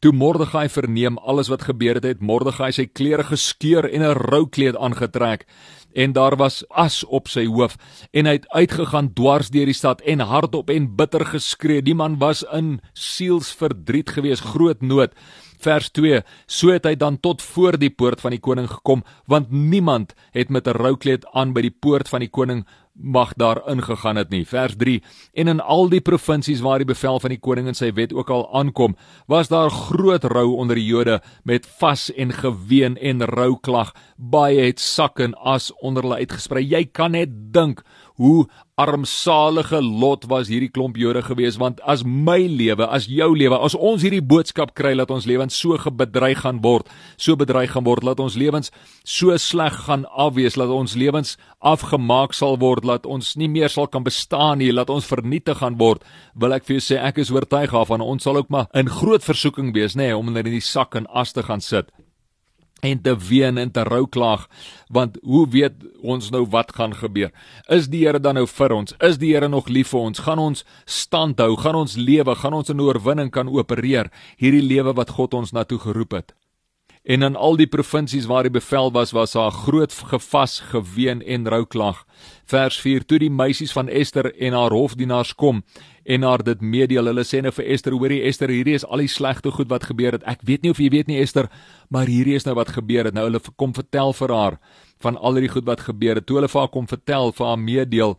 Toe 0.00 0.14
Mordegai 0.16 0.68
verneem 0.72 1.18
alles 1.18 1.50
wat 1.52 1.66
gebeur 1.68 1.98
het, 1.98 2.06
het 2.08 2.22
Mordegai 2.24 2.70
sy 2.72 2.86
klere 2.88 3.26
geskeur 3.28 3.84
en 3.84 4.00
'n 4.00 4.16
roukleed 4.16 4.76
aangetrek 4.76 5.44
en 5.92 6.12
daar 6.12 6.36
was 6.36 6.64
as 6.68 7.04
op 7.04 7.28
sy 7.28 7.46
hoof 7.46 7.76
en 8.10 8.26
hy 8.26 8.32
het 8.38 8.48
uitgegaan 8.48 9.12
dwars 9.12 9.50
deur 9.50 9.66
die 9.66 9.76
stad 9.76 10.00
en 10.00 10.20
hardop 10.20 10.70
en 10.70 10.96
bitter 10.96 11.24
geskree. 11.26 11.82
Die 11.82 11.94
man 11.94 12.18
was 12.18 12.42
in 12.52 12.80
sielsverdriet 12.92 14.10
gewees, 14.10 14.40
groot 14.40 14.82
nood. 14.82 15.12
Vers 15.60 15.90
2: 15.90 16.22
So 16.46 16.72
het 16.72 16.86
hy 16.88 16.94
dan 16.96 17.20
tot 17.20 17.42
voor 17.42 17.76
die 17.76 17.90
poort 17.90 18.20
van 18.20 18.32
die 18.32 18.40
koning 18.40 18.68
gekom, 18.70 19.04
want 19.26 19.50
niemand 19.50 20.14
het 20.32 20.48
met 20.48 20.66
'n 20.66 20.76
roukleed 20.80 21.26
aan 21.32 21.52
by 21.52 21.60
die 21.60 21.76
poort 21.80 22.08
van 22.08 22.20
die 22.20 22.30
koning 22.30 22.64
mag 22.92 23.32
daar 23.34 23.62
ingegaan 23.68 24.16
het 24.16 24.30
nie. 24.30 24.46
Vers 24.46 24.76
3: 24.76 25.02
En 25.32 25.48
in 25.48 25.60
al 25.60 25.88
die 25.88 26.00
provinsies 26.00 26.60
waar 26.60 26.78
die 26.78 26.88
bevel 26.88 27.20
van 27.20 27.30
die 27.30 27.40
koning 27.40 27.66
en 27.66 27.74
sy 27.74 27.92
wet 27.92 28.12
ook 28.12 28.30
al 28.30 28.46
aankom, 28.54 28.96
was 29.26 29.48
daar 29.48 29.70
groot 29.70 30.24
rou 30.24 30.56
onder 30.56 30.76
die 30.76 30.86
Jode 30.86 31.20
met 31.44 31.66
vas 31.80 32.10
en 32.12 32.32
geween 32.32 32.96
en 32.96 33.24
rouklag. 33.24 33.94
Baie 34.16 34.60
het 34.66 34.80
sak 34.80 35.20
en 35.20 35.34
as 35.34 35.72
onder 35.80 36.02
hulle 36.02 36.16
uitgesprei. 36.16 36.64
Jy 36.64 36.84
kan 36.92 37.12
net 37.12 37.52
dink 37.52 37.82
hoe 38.20 38.44
armsalige 38.80 39.80
lot 39.80 40.26
was 40.28 40.50
hierdie 40.52 40.70
klomp 40.72 40.98
Jode 41.00 41.22
gewees 41.24 41.56
want 41.60 41.80
as 41.88 42.02
my 42.04 42.38
lewe, 42.48 42.84
as 42.84 43.06
jou 43.08 43.30
lewe, 43.36 43.56
as 43.56 43.76
ons 43.76 44.04
hierdie 44.04 44.20
boodskap 44.24 44.74
kry 44.76 44.92
dat 44.98 45.12
ons 45.14 45.28
lewens 45.28 45.56
so 45.56 45.78
gebedreig 45.80 46.42
gaan 46.44 46.60
word, 46.64 46.88
so 47.16 47.36
bedreig 47.40 47.72
gaan 47.72 47.86
word, 47.88 48.04
dat 48.04 48.20
ons 48.20 48.36
lewens 48.40 48.72
so 49.08 49.36
sleg 49.40 49.78
gaan 49.86 50.04
afwees, 50.12 50.58
dat 50.60 50.72
ons 50.72 50.96
lewens 51.00 51.36
afgemaak 51.60 52.36
sal 52.36 52.60
word, 52.60 52.84
dat 52.88 53.08
ons 53.08 53.32
nie 53.40 53.48
meer 53.48 53.72
sal 53.72 53.88
kan 53.88 54.04
bestaan 54.04 54.60
nie, 54.60 54.72
dat 54.76 54.92
ons 54.92 55.08
vernietig 55.08 55.60
gaan 55.62 55.80
word, 55.80 56.04
wil 56.36 56.56
ek 56.56 56.68
vir 56.68 56.76
jou 56.76 56.86
sê 56.90 57.00
ek 57.00 57.22
is 57.24 57.32
oortuig 57.32 57.72
daarvan 57.72 58.04
ons 58.04 58.28
sal 58.28 58.40
ook 58.40 58.52
maar 58.52 58.68
in 58.76 58.92
groot 59.00 59.24
versoeking 59.24 59.72
wees, 59.76 59.96
nê, 59.96 60.10
nee, 60.10 60.16
om 60.16 60.28
in 60.36 60.52
die 60.52 60.64
sak 60.64 60.96
en 61.00 61.08
as 61.08 61.32
te 61.32 61.44
gaan 61.46 61.64
sit 61.64 61.88
en 62.80 63.02
te 63.02 63.14
ween 63.28 63.58
en 63.58 63.70
te 63.70 63.84
rou 63.86 64.06
klaag 64.08 64.48
want 64.88 65.18
hoe 65.22 65.44
weet 65.48 65.84
ons 66.02 66.30
nou 66.34 66.42
wat 66.50 66.72
gaan 66.74 66.94
gebeur? 66.96 67.30
Is 67.68 67.86
die 67.92 68.02
Here 68.06 68.18
dan 68.18 68.34
nou 68.34 68.46
vir 68.48 68.74
ons? 68.74 68.94
Is 68.98 69.20
die 69.22 69.34
Here 69.34 69.48
nog 69.48 69.68
lief 69.68 69.92
vir 69.94 70.00
ons? 70.00 70.24
Gaan 70.26 70.42
ons 70.42 70.64
stand 70.84 71.38
hou? 71.38 71.54
Gaan 71.60 71.78
ons 71.78 71.96
lewe? 71.96 72.34
Gaan 72.34 72.56
ons 72.58 72.72
in 72.72 72.82
oorwinning 72.82 73.30
kan 73.30 73.48
opereer? 73.48 74.10
Hierdie 74.40 74.64
lewe 74.66 74.96
wat 74.98 75.14
God 75.14 75.34
ons 75.34 75.54
na 75.54 75.64
toe 75.64 75.78
geroep 75.78 76.18
het 76.18 76.39
en 77.10 77.26
in 77.26 77.36
al 77.36 77.56
die 77.58 77.66
provinsies 77.66 78.28
waar 78.30 78.46
die 78.46 78.54
bevel 78.54 78.92
was 78.94 79.10
was 79.16 79.34
daar 79.34 79.50
groot 79.50 79.94
gevas 80.12 80.60
geween 80.70 81.22
en 81.26 81.48
rou 81.50 81.64
klaag 81.66 82.04
vers 82.52 82.76
4 82.82 83.06
toe 83.06 83.18
die 83.18 83.30
meisies 83.30 83.72
van 83.74 83.88
Ester 83.88 84.28
en 84.38 84.54
haar 84.54 84.74
hofdienaars 84.74 85.32
kom 85.34 85.62
en 86.10 86.22
haar 86.26 86.42
dit 86.42 86.60
meedeel. 86.60 87.06
Hulle 87.10 87.24
sê 87.26 87.40
nou 87.42 87.52
vir 87.54 87.68
Ester, 87.74 87.94
hoorie 87.94 88.22
Ester, 88.26 88.50
hierdie 88.50 88.74
is 88.78 88.86
al 88.86 89.04
die 89.04 89.10
slegte 89.10 89.52
goed 89.54 89.70
wat 89.70 89.86
gebeur 89.90 90.16
het. 90.16 90.26
Ek 90.26 90.42
weet 90.48 90.64
nie 90.64 90.72
of 90.74 90.80
jy 90.82 90.90
weet 90.90 91.10
nie 91.10 91.20
Ester, 91.22 91.50
maar 91.88 92.10
hierdie 92.10 92.34
is 92.38 92.46
nou 92.48 92.56
wat 92.58 92.72
gebeur 92.74 93.06
het. 93.06 93.14
Nou 93.14 93.28
hulle 93.28 93.42
kom 93.60 93.74
vertel 93.76 94.14
vir 94.18 94.34
haar 94.34 94.58
van 95.00 95.16
al 95.16 95.38
die 95.38 95.52
goed 95.52 95.68
wat 95.68 95.86
gebeur 95.86 96.18
het. 96.18 96.26
Toe 96.26 96.40
hulle 96.40 96.50
vir 96.50 96.64
haar 96.64 96.72
kom 96.74 96.88
vertel, 96.90 97.30
vir 97.36 97.46
haar 97.46 97.62
meedeel, 97.62 98.16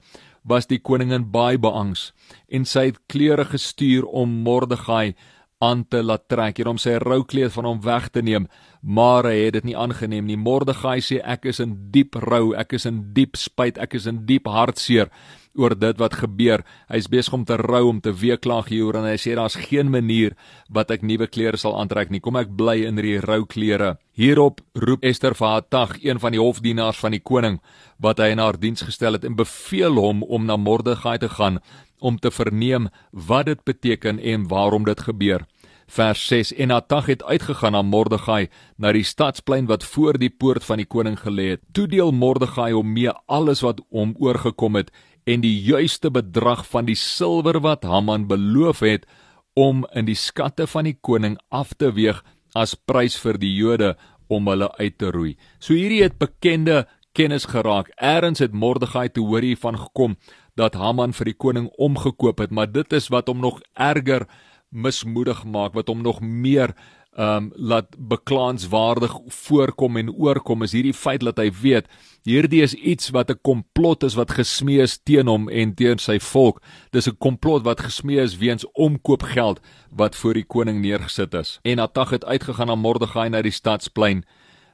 was 0.48 0.66
die 0.66 0.80
koningin 0.80 1.28
baie 1.32 1.60
beangs 1.62 2.12
en 2.50 2.66
sy 2.66 2.88
het 2.90 2.98
klere 3.12 3.46
gestuur 3.46 4.08
om 4.08 4.32
Mordegai 4.46 5.14
aan 5.62 5.84
te 5.88 6.02
laat 6.04 6.28
trek, 6.32 6.58
hier 6.58 6.70
om 6.72 6.80
sy 6.82 6.98
roukleed 7.02 7.54
van 7.54 7.68
hom 7.70 7.82
weg 7.86 8.10
te 8.10 8.24
neem, 8.26 8.48
maar 8.82 9.30
hy 9.30 9.38
het 9.46 9.60
dit 9.60 9.70
nie 9.72 9.78
aangeneem 9.78 10.26
nie. 10.26 10.40
Mordegai 10.40 11.00
sê 11.06 11.22
ek 11.22 11.46
is 11.52 11.62
in 11.64 11.76
diep 11.94 12.18
rou, 12.24 12.56
ek 12.58 12.74
is 12.80 12.88
in 12.90 13.04
diep 13.14 13.38
spyt, 13.38 13.78
ek 13.82 13.96
is 14.00 14.10
in 14.10 14.24
diep 14.26 14.50
hartseer 14.50 15.12
oor 15.56 15.76
dit 15.76 15.98
wat 16.00 16.16
gebeur. 16.22 16.64
Hy's 16.92 17.10
besig 17.12 17.34
om 17.34 17.46
te 17.46 17.58
rou 17.60 17.84
om 17.90 18.02
te 18.02 18.14
weeklaag 18.14 18.72
hieroor 18.72 19.02
en 19.02 19.10
hy 19.10 19.18
sê 19.20 19.36
daar's 19.38 19.58
geen 19.60 19.92
manier 19.92 20.36
wat 20.70 20.92
ek 20.92 21.06
nuwe 21.06 21.28
klere 21.28 21.60
sal 21.60 21.78
aantrek 21.80 22.12
nie. 22.12 22.22
Kom 22.24 22.40
ek 22.40 22.54
bly 22.58 22.82
in 22.88 23.00
hierdie 23.00 23.22
rou 23.26 23.44
klere. 23.46 23.96
Hierop 24.18 24.62
roep 24.76 25.04
Ester 25.08 25.36
vir 25.36 25.56
Hatag, 25.56 25.96
een 26.04 26.20
van 26.20 26.36
die 26.36 26.42
hofdienaars 26.42 27.00
van 27.02 27.16
die 27.16 27.24
koning, 27.24 27.62
wat 28.00 28.20
hy 28.20 28.32
in 28.34 28.44
haar 28.44 28.60
diens 28.60 28.84
gestel 28.86 29.18
het 29.18 29.26
en 29.28 29.40
beveel 29.40 29.98
hom 30.00 30.24
om 30.24 30.46
na 30.46 30.58
Mordegai 30.58 31.18
te 31.22 31.30
gaan 31.32 31.62
om 32.02 32.18
te 32.18 32.32
verneem 32.34 32.90
wat 33.12 33.46
dit 33.46 33.64
beteken 33.64 34.20
en 34.20 34.48
waarom 34.50 34.86
dit 34.86 35.00
gebeur. 35.00 35.46
Vers 35.92 36.28
6 36.28 36.54
En 36.54 36.72
Atag 36.72 37.06
het 37.06 37.24
uitgegaan 37.24 37.72
na 37.76 37.82
Mordegai 37.82 38.48
na 38.78 38.94
die 38.96 39.04
stadsplein 39.04 39.66
wat 39.68 39.84
voor 39.84 40.16
die 40.18 40.30
poort 40.30 40.64
van 40.64 40.80
die 40.80 40.88
koning 40.88 41.18
gelê 41.20 41.50
het. 41.56 41.62
Toe 41.76 41.88
deel 41.92 42.14
Mordegai 42.16 42.72
hom 42.72 42.94
mee 42.94 43.12
alles 43.28 43.60
wat 43.66 43.82
hom 43.90 44.14
oorgekom 44.20 44.80
het 44.80 44.94
en 45.26 45.44
die 45.44 45.56
juiste 45.66 46.12
bedrag 46.12 46.64
van 46.70 46.88
die 46.90 46.98
silwer 46.98 47.62
wat 47.62 47.86
Haman 47.86 48.28
beloof 48.28 48.82
het 48.86 49.06
om 49.54 49.86
in 49.94 50.08
die 50.08 50.18
skatte 50.18 50.68
van 50.68 50.88
die 50.88 50.98
koning 51.02 51.38
af 51.50 51.74
te 51.78 51.92
weeg 51.94 52.24
as 52.56 52.76
prys 52.76 53.18
vir 53.20 53.38
die 53.40 53.54
Jode 53.56 53.96
om 54.32 54.48
hulle 54.48 54.70
uit 54.80 54.98
te 54.98 55.12
roei. 55.12 55.36
So 55.60 55.76
hierdie 55.76 56.04
het 56.04 56.18
bekende 56.20 56.86
kennis 57.14 57.46
geraak. 57.52 57.92
Eerens 58.00 58.40
het 58.40 58.56
Mordegai 58.56 59.10
te 59.10 59.24
hoor 59.24 59.44
hiervan 59.44 59.78
gekom 59.80 60.16
dat 60.56 60.76
Haman 60.80 61.14
vir 61.16 61.32
die 61.32 61.38
koning 61.38 61.68
omgekoop 61.80 62.40
het, 62.44 62.52
maar 62.52 62.72
dit 62.72 62.94
is 62.94 63.10
wat 63.12 63.28
hom 63.32 63.42
nog 63.44 63.62
erger 63.76 64.28
mismoedig 64.72 65.44
maak, 65.44 65.76
wat 65.76 65.92
hom 65.92 66.02
nog 66.04 66.22
meer 66.22 66.76
ehm 67.12 67.36
um, 67.36 67.52
laat 67.56 67.96
beklaanswaardig 67.98 69.18
voorkom 69.28 69.98
en 69.98 70.12
oorkom 70.14 70.64
is 70.64 70.72
hierdie 70.72 70.96
feit 70.96 71.20
dat 71.20 71.38
hy 71.38 71.50
weet 71.62 71.90
hierdie 72.24 72.62
is 72.64 72.74
iets 72.74 73.10
wat 73.12 73.30
'n 73.32 73.40
komplot 73.42 74.04
is 74.04 74.16
wat 74.16 74.32
gesmee 74.32 74.80
is 74.82 75.00
teen 75.04 75.28
hom 75.28 75.50
en 75.50 75.74
teen 75.74 75.98
sy 76.00 76.20
volk. 76.20 76.62
Dis 76.92 77.08
'n 77.08 77.18
komplot 77.18 77.64
wat 77.64 77.82
gesmee 77.82 78.22
is 78.22 78.38
weens 78.38 78.66
omkoopgeld 78.72 79.60
wat 79.92 80.16
voor 80.16 80.34
die 80.34 80.48
koning 80.48 80.82
neergesit 80.82 81.34
is. 81.34 81.60
En 81.64 81.80
Atag 81.80 82.10
het 82.10 82.26
uitgegaan 82.26 82.68
na 82.68 82.76
Mordegai 82.76 83.30
na 83.30 83.42
die 83.42 83.52
stadsplein 83.52 84.24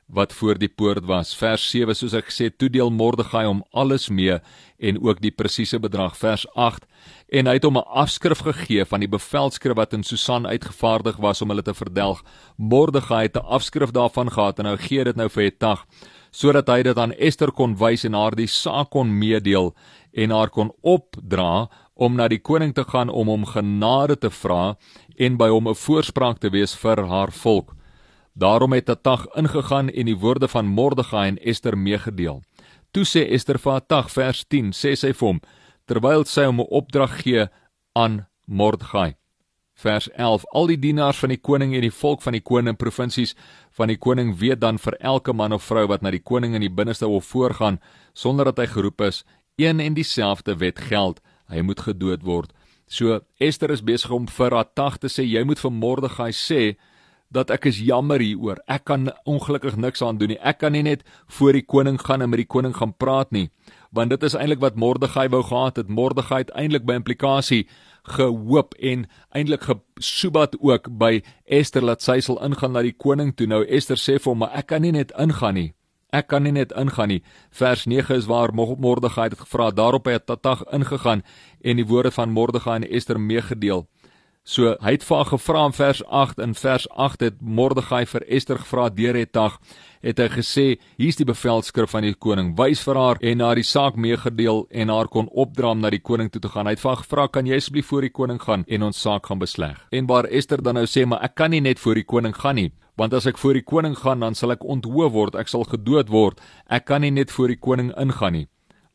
wat 0.08 0.34
voor 0.34 0.58
die 0.58 0.70
poort 0.72 1.06
was. 1.06 1.36
Vers 1.36 1.70
7 1.70 1.96
soos 1.96 2.14
ek 2.16 2.30
gesê, 2.30 2.48
toedeel 2.50 2.90
Mordegai 2.96 3.46
hom 3.46 3.64
alles 3.72 4.08
mee 4.10 4.40
en 4.80 5.00
ook 5.04 5.20
die 5.22 5.32
presiese 5.32 5.80
bedrag. 5.80 6.16
Vers 6.18 6.46
8 6.56 6.86
en 7.28 7.48
hy 7.48 7.58
het 7.58 7.64
hom 7.68 7.78
'n 7.78 7.92
afskrif 8.04 8.40
gegee 8.40 8.86
van 8.86 9.00
die 9.00 9.10
bevelskrif 9.10 9.76
wat 9.76 9.94
in 9.94 10.04
Susan 10.04 10.48
uitgevaardig 10.48 11.18
was 11.18 11.42
om 11.42 11.50
hulle 11.50 11.62
te 11.62 11.74
verdelg. 11.74 12.24
Mordegai 12.58 13.24
het 13.24 13.36
'n 13.36 13.46
afskrif 13.46 13.92
daarvan 13.92 14.32
gehad 14.32 14.60
en 14.60 14.66
nou 14.66 14.78
gee 14.78 15.04
dit 15.04 15.16
nou 15.16 15.30
vir 15.30 15.44
Hetag 15.44 15.86
sodat 16.32 16.68
hy 16.68 16.84
dit 16.84 16.98
aan 16.98 17.14
Ester 17.14 17.52
kon 17.52 17.76
wys 17.76 18.06
en 18.06 18.14
haar 18.14 18.36
die 18.36 18.48
saak 18.48 18.90
kon 18.90 19.20
meedeel 19.20 19.76
en 20.14 20.30
haar 20.32 20.50
kon 20.50 20.72
opdra 20.82 21.70
om 21.96 22.16
na 22.16 22.28
die 22.28 22.42
koning 22.42 22.74
te 22.74 22.84
gaan 22.84 23.10
om 23.10 23.28
hom 23.28 23.46
genade 23.46 24.20
te 24.20 24.30
vra 24.30 24.76
en 25.18 25.38
by 25.38 25.50
hom 25.50 25.68
'n 25.68 25.76
voorspraak 25.76 26.40
te 26.40 26.50
wees 26.50 26.76
vir 26.76 27.08
haar 27.08 27.32
volk. 27.32 27.77
Daarom 28.38 28.74
het 28.74 28.90
Atag 28.90 29.26
ingegaan 29.34 29.90
en 29.90 30.06
die 30.06 30.18
woorde 30.18 30.48
van 30.48 30.66
Mordegai 30.66 31.28
en 31.28 31.38
Ester 31.38 31.78
meegedeel. 31.78 32.44
Toe 32.92 33.06
sê 33.06 33.24
Ester 33.34 33.58
vir 33.58 33.80
Atag 33.80 34.12
vers 34.14 34.44
10 34.46 34.76
sê 34.78 34.92
sy 34.94 35.10
vir 35.10 35.28
hom 35.28 35.40
terwyl 35.90 36.26
sy 36.26 36.46
hom 36.46 36.60
'n 36.62 36.70
opdrag 36.70 37.16
gee 37.24 37.48
aan 37.96 38.28
Mordegai. 38.46 39.16
Vers 39.74 40.10
11 40.12 40.46
Al 40.54 40.68
die 40.68 40.78
dienaars 40.78 41.18
van 41.18 41.30
die 41.30 41.42
koning 41.42 41.74
en 41.76 41.82
die 41.82 41.98
volk 42.02 42.22
van 42.22 42.34
die 42.34 42.42
koning 42.42 42.78
provinsies 42.78 43.36
van 43.72 43.88
die 43.88 43.98
koning 43.98 44.38
weet 44.38 44.60
dan 44.60 44.78
vir 44.78 44.98
elke 45.00 45.34
man 45.34 45.54
of 45.54 45.64
vrou 45.64 45.88
wat 45.88 46.02
na 46.02 46.12
die 46.12 46.24
koning 46.24 46.54
in 46.54 46.62
die 46.62 46.76
binneste 46.76 47.06
hof 47.06 47.26
voorgaan 47.26 47.80
sonder 48.14 48.46
dat 48.46 48.58
hy 48.58 48.66
geroep 48.66 49.02
is, 49.02 49.24
een 49.56 49.80
en 49.80 49.94
dieselfde 49.94 50.56
wet 50.58 50.80
geld, 50.80 51.22
hy 51.48 51.62
moet 51.62 51.80
gedood 51.80 52.24
word. 52.24 52.54
So 52.88 53.22
Ester 53.40 53.72
is 53.72 53.82
besig 53.84 54.12
om 54.12 54.28
vir 54.28 54.54
Atag 54.54 54.98
te 54.98 55.08
sê 55.08 55.24
jy 55.24 55.44
moet 55.44 55.60
vir 55.60 55.72
Mordegai 55.72 56.32
sê 56.32 56.78
dat 57.34 57.52
ek 57.52 57.68
is 57.72 57.80
jammer 57.84 58.22
hieroor. 58.24 58.62
Ek 58.72 58.86
kan 58.88 59.10
ongelukkig 59.28 59.76
niks 59.76 60.02
aan 60.02 60.20
doen 60.20 60.34
nie. 60.34 60.40
Ek 60.40 60.62
kan 60.64 60.72
nie 60.76 60.84
net 60.86 61.04
voor 61.38 61.58
die 61.58 61.66
koning 61.66 62.00
gaan 62.02 62.24
en 62.24 62.32
met 62.32 62.44
die 62.44 62.48
koning 62.48 62.76
gaan 62.76 62.94
praat 62.96 63.32
nie, 63.36 63.50
want 63.92 64.14
dit 64.14 64.24
is 64.24 64.36
eintlik 64.38 64.64
wat 64.64 64.80
Mordegai 64.80 65.28
wou 65.34 65.44
gehad 65.44 65.82
het. 65.82 65.92
Mordegai 65.92 66.46
het 66.46 66.54
eintlik 66.56 66.86
by 66.88 67.00
implikasie 67.02 67.66
gehoop 68.08 68.76
en 68.80 69.08
eintlik 69.36 69.66
gesoebat 69.68 70.56
ook 70.64 70.88
by 71.00 71.22
Ester 71.44 71.84
dat 71.86 72.04
sy 72.04 72.20
sal 72.24 72.40
ingaan 72.46 72.76
na 72.76 72.86
die 72.86 72.96
koning 72.96 73.34
toe. 73.36 73.48
Nou 73.48 73.64
Ester 73.66 74.00
sê 74.00 74.20
vir 74.20 74.32
hom, 74.32 74.40
"Maar 74.40 74.56
ek 74.56 74.68
kan 74.68 74.82
nie 74.82 74.92
net 74.92 75.12
ingaan 75.18 75.54
nie. 75.54 75.74
Ek 76.14 76.28
kan 76.28 76.44
nie 76.44 76.52
net 76.52 76.72
ingaan 76.72 77.08
nie." 77.08 77.24
Vers 77.52 77.86
9 77.86 78.16
is 78.16 78.26
waar 78.26 78.54
Mordegai 78.54 79.30
het 79.30 79.40
gevra. 79.40 79.72
Daarop 79.72 80.06
het 80.06 80.26
Tatag 80.26 80.64
ingegaan 80.72 81.24
en 81.62 81.76
die 81.76 81.86
woorde 81.86 82.12
van 82.12 82.32
Mordegai 82.32 82.76
en 82.76 82.90
Ester 82.90 83.20
meegedeel. 83.20 83.88
So 84.48 84.78
hy 84.80 84.94
het 84.96 85.04
vir 85.04 85.18
haar 85.20 85.28
gevra 85.28 85.62
in 85.68 85.74
vers 85.76 86.00
8 86.08 86.38
en 86.40 86.54
vers 86.56 86.86
8 86.96 87.24
het 87.26 87.42
Mordegai 87.44 88.06
vir 88.08 88.24
Ester 88.32 88.62
gevra 88.62 88.86
deur 88.96 89.18
het 89.20 89.34
dag 89.36 89.58
het 90.00 90.22
hy 90.24 90.28
gesê 90.32 90.64
hier's 90.96 91.20
die 91.20 91.28
bevelskrif 91.28 91.92
van 91.92 92.08
die 92.08 92.14
koning. 92.16 92.54
Wys 92.56 92.80
vir 92.88 92.96
haar 92.96 93.20
en 93.20 93.44
haar 93.44 93.60
die 93.60 93.68
saak 93.68 94.00
meegedeel 94.00 94.64
en 94.72 94.94
haar 94.94 95.12
kon 95.12 95.28
opdra 95.36 95.74
om 95.76 95.84
na 95.84 95.92
die 95.92 96.00
koning 96.00 96.32
toe 96.32 96.40
te 96.40 96.54
gaan. 96.54 96.72
Hy 96.72 96.78
het 96.78 96.86
vir 96.86 96.94
haar 96.94 97.04
gevra 97.04 97.28
kan 97.28 97.52
jy 97.52 97.60
asseblief 97.60 97.92
voor 97.92 98.08
die 98.08 98.14
koning 98.22 98.40
gaan 98.40 98.64
en 98.64 98.88
ons 98.88 99.04
saak 99.04 99.28
gaan 99.28 99.44
besleg? 99.44 99.84
En 99.92 100.08
waar 100.08 100.32
Ester 100.32 100.64
dan 100.64 100.80
nou 100.80 100.88
sê 100.88 101.04
maar 101.04 101.28
ek 101.28 101.36
kan 101.36 101.52
nie 101.52 101.66
net 101.68 101.84
voor 101.84 102.00
die 102.00 102.08
koning 102.08 102.36
gaan 102.40 102.56
nie 102.56 102.72
want 102.98 103.14
as 103.14 103.28
ek 103.28 103.38
voor 103.38 103.60
die 103.60 103.68
koning 103.68 104.00
gaan 104.00 104.24
dan 104.24 104.34
sal 104.34 104.56
ek 104.56 104.64
onthou 104.64 105.12
word 105.12 105.36
ek 105.36 105.52
sal 105.52 105.68
gedood 105.68 106.08
word. 106.08 106.40
Ek 106.72 106.88
kan 106.88 107.04
nie 107.04 107.12
net 107.12 107.36
voor 107.36 107.52
die 107.52 107.60
koning 107.60 107.92
ingaan 108.00 108.40
nie 108.40 108.48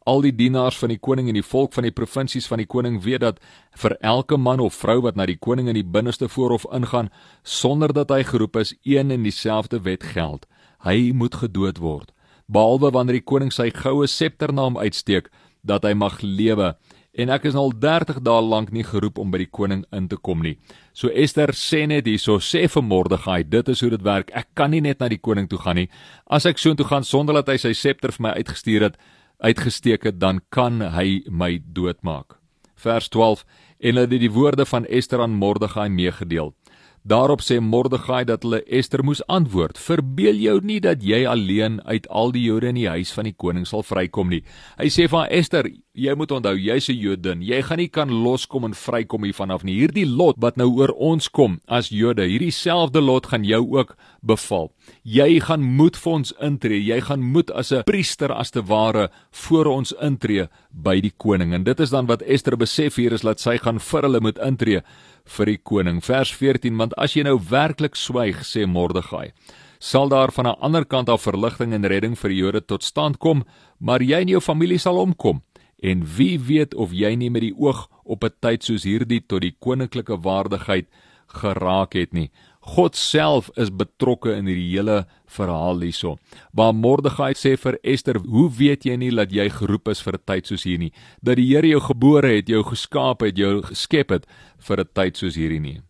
Al 0.04 0.24
die 0.24 0.32
dienaars 0.34 0.78
van 0.82 0.90
die 0.90 0.98
koning 0.98 1.28
en 1.30 1.36
die 1.38 1.46
volk 1.46 1.76
van 1.76 1.86
die 1.86 1.94
provinsies 1.94 2.48
van 2.50 2.58
die 2.58 2.66
koning 2.66 2.98
weet 3.04 3.22
dat 3.22 3.38
vir 3.78 3.94
elke 4.00 4.36
man 4.36 4.60
of 4.60 4.74
vrou 4.74 4.98
wat 5.04 5.16
na 5.16 5.26
die 5.30 5.38
koning 5.38 5.68
in 5.70 5.78
die 5.78 5.86
binneste 5.86 6.28
voorhof 6.28 6.66
ingaan 6.74 7.12
sonder 7.42 7.92
dat 7.94 8.10
hy 8.10 8.24
geroep 8.26 8.58
is, 8.58 8.74
een 8.82 9.14
en 9.14 9.22
dieselfde 9.22 9.82
wet 9.86 10.02
geld. 10.02 10.46
Hy 10.82 11.12
moet 11.14 11.38
gedood 11.38 11.78
word, 11.78 12.10
behalwe 12.50 12.90
wanneer 12.90 13.20
die 13.20 13.28
koning 13.30 13.54
sy 13.54 13.70
goue 13.70 14.08
septer 14.10 14.52
na 14.52 14.66
hom 14.66 14.80
uitsteek 14.80 15.30
dat 15.62 15.86
hy 15.86 15.94
mag 15.94 16.18
lewe. 16.22 16.74
En 17.12 17.28
ek 17.28 17.44
is 17.50 17.56
al 17.60 17.74
30 17.76 18.22
dae 18.24 18.40
lank 18.40 18.70
nie 18.72 18.86
geroep 18.88 19.18
om 19.20 19.30
by 19.30 19.42
die 19.42 19.50
koning 19.52 19.84
in 19.92 20.06
te 20.08 20.16
kom 20.16 20.40
nie. 20.42 20.56
So 20.96 21.12
Ester 21.12 21.52
sê 21.52 21.84
net 21.86 22.08
hierso 22.08 22.38
sê 22.40 22.64
vir 22.72 22.82
Mordegai, 22.82 23.42
dit 23.44 23.68
is 23.68 23.82
hoe 23.84 23.90
dit 23.92 24.02
werk. 24.02 24.32
Ek 24.34 24.48
kan 24.56 24.72
nie 24.72 24.80
net 24.80 24.98
na 24.98 25.10
die 25.12 25.20
koning 25.20 25.46
toe 25.48 25.60
gaan 25.60 25.76
nie. 25.76 25.90
As 26.26 26.48
ek 26.48 26.58
soontoe 26.58 26.88
gaan 26.88 27.04
sonder 27.04 27.36
dat 27.42 27.52
hy 27.52 27.58
sy 27.60 27.74
septer 27.76 28.16
vir 28.16 28.24
my 28.24 28.32
uitgestuur 28.40 28.88
het, 28.88 28.96
uitgesteek 29.42 30.06
het, 30.06 30.20
dan 30.20 30.40
kan 30.54 30.80
hy 30.94 31.22
my 31.28 31.58
doodmaak. 31.74 32.38
Vers 32.78 33.08
12 33.12 33.44
en 33.82 33.98
hulle 33.98 34.06
het 34.06 34.22
die 34.22 34.30
woorde 34.30 34.66
van 34.66 34.86
Ester 34.86 35.20
aan 35.22 35.34
Mordegai 35.38 35.88
meegedeel. 35.90 36.54
Daarop 37.02 37.40
sê 37.42 37.56
Mordegai 37.58 38.22
dat 38.22 38.44
hulle 38.46 38.60
Ester 38.70 39.02
moes 39.02 39.26
antwoord: 39.26 39.78
"Verbeel 39.78 40.36
jou 40.38 40.60
nie 40.62 40.78
dat 40.80 41.02
jy 41.02 41.26
alleen 41.26 41.82
uit 41.82 42.08
al 42.08 42.30
die 42.30 42.42
Jode 42.42 42.68
in 42.68 42.74
die 42.74 42.88
huis 42.88 43.10
van 43.12 43.24
die 43.24 43.34
koning 43.34 43.66
sal 43.66 43.82
vrykom 43.82 44.28
nie." 44.28 44.44
Hy 44.78 44.86
sê 44.86 45.08
vir 45.10 45.26
Ester: 45.30 45.66
"Jy 45.94 46.14
moet 46.14 46.30
onthou, 46.30 46.54
jy's 46.54 46.88
'n 46.88 46.94
Jodin. 46.94 47.42
Jy 47.42 47.62
gaan 47.62 47.78
nie 47.78 47.88
kan 47.88 48.08
loskom 48.08 48.64
en 48.64 48.74
vrykom 48.74 49.24
hiervan 49.24 49.50
af 49.50 49.64
nie. 49.64 49.80
Hierdie 49.80 50.06
lot 50.06 50.36
wat 50.38 50.56
nou 50.56 50.70
oor 50.78 50.94
ons 50.96 51.28
kom 51.28 51.60
as 51.66 51.88
Jode, 51.88 52.22
hierdie 52.22 52.52
selfde 52.52 53.00
lot 53.00 53.26
gaan 53.26 53.44
jou 53.44 53.78
ook 53.78 53.96
beval. 54.22 54.70
Jy 55.02 55.40
gaan 55.40 55.62
moet 55.62 55.96
vir 55.96 56.12
ons 56.12 56.32
intree. 56.40 56.84
Jy 56.84 57.00
gaan 57.00 57.20
moet 57.20 57.50
as 57.50 57.72
'n 57.72 57.82
priester 57.82 58.32
as 58.32 58.50
te 58.50 58.62
ware 58.62 59.10
voor 59.32 59.66
ons 59.66 59.92
intree 60.00 60.48
by 60.70 61.00
die 61.00 61.12
koning." 61.16 61.52
En 61.52 61.64
dit 61.64 61.80
is 61.80 61.90
dan 61.90 62.06
wat 62.06 62.22
Ester 62.22 62.56
besef 62.56 62.94
hier 62.94 63.12
is 63.12 63.22
dat 63.22 63.40
sy 63.40 63.58
gaan 63.58 63.80
vir 63.80 64.02
hulle 64.02 64.20
moet 64.20 64.38
intree 64.38 64.82
vir 65.24 65.46
die 65.46 65.58
koning. 65.58 66.00
Vers 66.00 66.32
14: 66.32 66.76
Want 66.76 66.94
as 66.98 67.14
jy 67.16 67.22
nou 67.22 67.38
werklik 67.50 67.96
swyg, 67.96 68.42
sê 68.44 68.66
Mordegai, 68.66 69.32
sal 69.78 70.08
daar 70.08 70.32
van 70.32 70.46
'n 70.46 70.60
ander 70.60 70.84
kant 70.84 71.08
af 71.08 71.22
verligting 71.22 71.72
en 71.72 71.84
redding 71.84 72.18
vir 72.18 72.30
die 72.30 72.38
Jode 72.38 72.60
tot 72.60 72.82
stand 72.82 73.18
kom, 73.18 73.44
maar 73.78 74.00
jy 74.00 74.20
en 74.20 74.28
jou 74.28 74.40
familie 74.40 74.78
sal 74.78 74.98
omkom. 74.98 75.42
En 75.82 76.04
wie 76.16 76.38
weet 76.38 76.74
of 76.74 76.92
jy 76.92 77.14
nie 77.16 77.30
met 77.30 77.42
die 77.42 77.54
oog 77.58 77.88
op 78.04 78.24
'n 78.24 78.30
tyd 78.40 78.62
soos 78.62 78.84
hierdie 78.84 79.20
tot 79.26 79.42
die 79.42 79.56
koninklike 79.58 80.16
waardigheid 80.22 80.86
geraak 81.26 81.92
het 81.92 82.12
nie. 82.12 82.30
God 82.62 82.94
self 82.94 83.50
is 83.58 83.72
betrokke 83.74 84.30
in 84.36 84.46
hierdie 84.46 84.68
hele 84.76 85.00
verhaal 85.34 85.80
hierso. 85.82 86.14
Waar 86.54 86.74
Mordegai 86.78 87.32
sê 87.34 87.56
vir 87.58 87.78
Ester, 87.82 88.18
"Hoe 88.18 88.48
weet 88.48 88.84
jy 88.84 88.96
nie 88.96 89.10
dat 89.10 89.32
jy 89.32 89.48
geroep 89.48 89.88
is 89.88 90.00
vir 90.00 90.14
'n 90.14 90.22
tyd 90.26 90.46
soos 90.46 90.62
hierdie 90.62 90.78
nie? 90.78 90.92
Dat 91.22 91.36
die 91.36 91.46
Here 91.46 91.66
jou 91.66 91.80
gebore 91.80 92.36
het, 92.36 92.48
jou 92.48 92.62
geskaap 92.62 93.20
het, 93.22 93.36
jou 93.36 93.62
geskep 93.62 94.10
het 94.10 94.26
vir 94.58 94.80
'n 94.80 94.88
tyd 94.94 95.16
soos 95.16 95.34
hierdie 95.34 95.60
nie." 95.60 95.80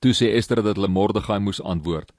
Toe 0.00 0.12
sê 0.12 0.36
Ester 0.36 0.62
dat 0.62 0.76
hulle 0.76 0.88
Mordegai 0.88 1.40
moes 1.40 1.60
antwoord: 1.60 2.12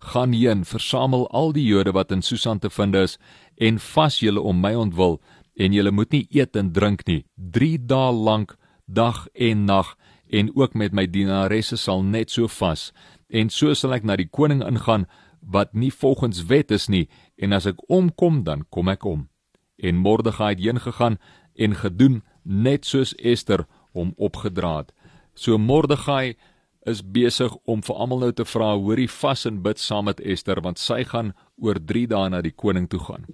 "Gaan 0.00 0.32
heen, 0.32 0.64
versamel 0.64 1.26
al 1.30 1.52
die 1.52 1.64
Jode 1.64 1.92
wat 1.92 2.12
in 2.12 2.22
Susan 2.22 2.58
te 2.58 2.68
vind 2.68 2.94
is 2.94 3.18
en 3.58 3.78
vas 3.78 4.20
julle 4.20 4.40
om 4.40 4.60
my 4.60 4.74
ontwil 4.74 5.20
en 5.56 5.72
julle 5.72 5.90
moet 5.90 6.10
nie 6.10 6.26
eet 6.30 6.56
en 6.56 6.72
drink 6.72 7.06
nie 7.06 7.24
3 7.36 7.78
dae 7.86 8.12
lank, 8.12 8.56
dag 8.86 9.28
en 9.34 9.64
nag." 9.64 9.96
en 10.34 10.50
ook 10.56 10.74
met 10.74 10.92
my 10.92 11.06
dienaresse 11.10 11.76
sal 11.76 12.02
net 12.02 12.30
so 12.30 12.48
vas 12.48 12.88
en 13.28 13.50
so 13.50 13.74
sal 13.74 13.94
ek 13.96 14.04
na 14.04 14.16
die 14.16 14.28
koning 14.28 14.62
ingaan 14.64 15.06
wat 15.40 15.74
nie 15.74 15.92
volgens 15.92 16.46
wet 16.48 16.70
is 16.70 16.88
nie 16.88 17.06
en 17.36 17.52
as 17.52 17.66
ek 17.66 17.80
omkom 17.92 18.42
dan 18.44 18.64
kom 18.70 18.88
ek 18.88 19.04
om. 19.04 19.28
En 19.76 20.00
Mordegai 20.00 20.54
het 20.54 20.62
heen 20.62 20.80
gegaan 20.80 21.18
en 21.54 21.74
gedoen 21.74 22.22
net 22.42 22.84
soos 22.84 23.14
Ester 23.18 23.66
hom 23.92 24.14
opgedra 24.16 24.76
het. 24.78 24.92
So 25.34 25.58
Mordegai 25.58 26.36
is 26.86 27.02
besig 27.02 27.52
om 27.64 27.82
vir 27.82 27.96
almal 27.96 28.26
nou 28.26 28.32
te 28.32 28.44
vra 28.44 28.74
hoorie 28.76 29.08
vas 29.08 29.46
en 29.48 29.62
bid 29.64 29.80
saam 29.80 30.08
met 30.10 30.20
Ester 30.20 30.60
want 30.60 30.78
sy 30.78 31.02
gaan 31.08 31.32
oor 31.56 31.80
3 31.80 32.06
dae 32.12 32.30
na 32.30 32.42
die 32.44 32.52
koning 32.52 32.88
toe 32.88 33.00
gaan. 33.00 33.24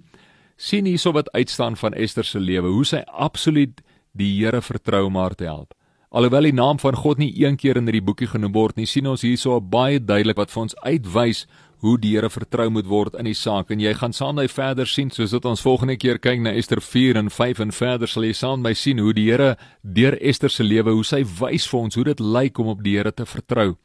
Sien 0.57 0.85
hierso 0.85 1.11
wat 1.11 1.31
uitstaan 1.33 1.75
van 1.75 1.93
Ester 1.93 2.25
se 2.25 2.39
lewe 2.39 2.71
hoe 2.71 2.85
sy 2.85 3.03
absoluut 3.07 3.81
die 4.11 4.31
Here 4.39 4.61
vertrou 4.61 5.05
om 5.07 5.15
haar 5.15 5.35
te 5.35 5.47
help 5.47 5.73
Alhoewel 6.11 6.49
die 6.49 6.51
naam 6.51 6.75
van 6.75 6.95
God 6.99 7.21
nie 7.21 7.31
een 7.39 7.55
keer 7.55 7.77
in 7.79 7.85
hierdie 7.87 8.03
boekie 8.03 8.27
genoem 8.27 8.51
word 8.51 8.75
nie, 8.75 8.83
sien 8.83 9.05
ons 9.07 9.21
hierso 9.23 9.61
baie 9.63 9.99
duidelik 9.99 10.41
wat 10.41 10.51
vir 10.51 10.65
ons 10.65 10.73
uitwys 10.83 11.45
hoe 11.85 11.93
die 11.97 12.11
Here 12.17 12.27
vertrou 12.29 12.65
moet 12.69 12.89
word 12.91 13.15
in 13.15 13.29
die 13.29 13.37
saak 13.37 13.71
en 13.71 13.79
jy 13.79 13.93
gaan 13.95 14.11
saam 14.11 14.35
met 14.35 14.43
my 14.43 14.51
verder 14.51 14.89
sien 14.91 15.07
soos 15.09 15.31
dit 15.31 15.45
ons 15.47 15.63
volgende 15.63 15.95
keer 15.95 16.19
kyk 16.19 16.43
na 16.43 16.51
Ester 16.59 16.81
4 16.83 17.21
en 17.21 17.31
5 17.31 17.61
en 17.63 17.71
verder 17.71 18.11
sal 18.11 18.27
jy 18.27 18.33
saam 18.35 18.59
met 18.59 18.73
my 18.73 18.73
sien 18.75 18.99
hoe 18.99 19.13
die 19.15 19.29
Here 19.29 19.55
deur 19.81 20.17
Ester 20.19 20.51
se 20.51 20.67
lewe 20.67 20.91
hoe 20.91 21.07
sy 21.07 21.23
wys 21.39 21.69
vir 21.71 21.79
ons 21.79 21.95
hoe 21.95 22.05
dit 22.11 22.19
lyk 22.19 22.59
om 22.59 22.73
op 22.75 22.83
die 22.83 22.97
Here 22.99 23.15
te 23.15 23.25
vertrou. 23.25 23.77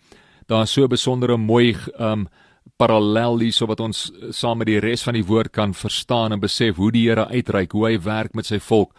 Daar's 0.50 0.74
so 0.74 0.82
'n 0.82 0.90
besondere 0.90 1.38
mooi 1.38 1.76
um 1.98 2.26
parallel 2.76 3.38
hier 3.38 3.52
so 3.52 3.66
wat 3.66 3.80
ons 3.80 4.10
saam 4.30 4.58
met 4.58 4.66
die 4.66 4.80
res 4.80 5.02
van 5.02 5.14
die 5.14 5.24
woord 5.24 5.52
kan 5.52 5.72
verstaan 5.72 6.32
en 6.32 6.40
besef 6.40 6.76
hoe 6.76 6.90
die 6.90 7.08
Here 7.08 7.28
uitreik, 7.28 7.72
hoe 7.72 7.86
hy 7.86 7.98
werk 8.02 8.34
met 8.34 8.46
sy 8.46 8.58
volk. 8.58 8.92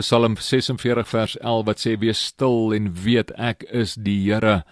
Psalm 0.00 0.36
46 0.40 1.04
vers 1.04 1.34
11 1.36 1.64
wat 1.68 1.80
sê 1.82 1.90
wees 2.00 2.20
stil 2.30 2.72
en 2.72 2.86
weet 2.96 3.28
ek 3.36 3.66
is 3.76 3.92
die 4.00 4.22
Here. 4.24 4.62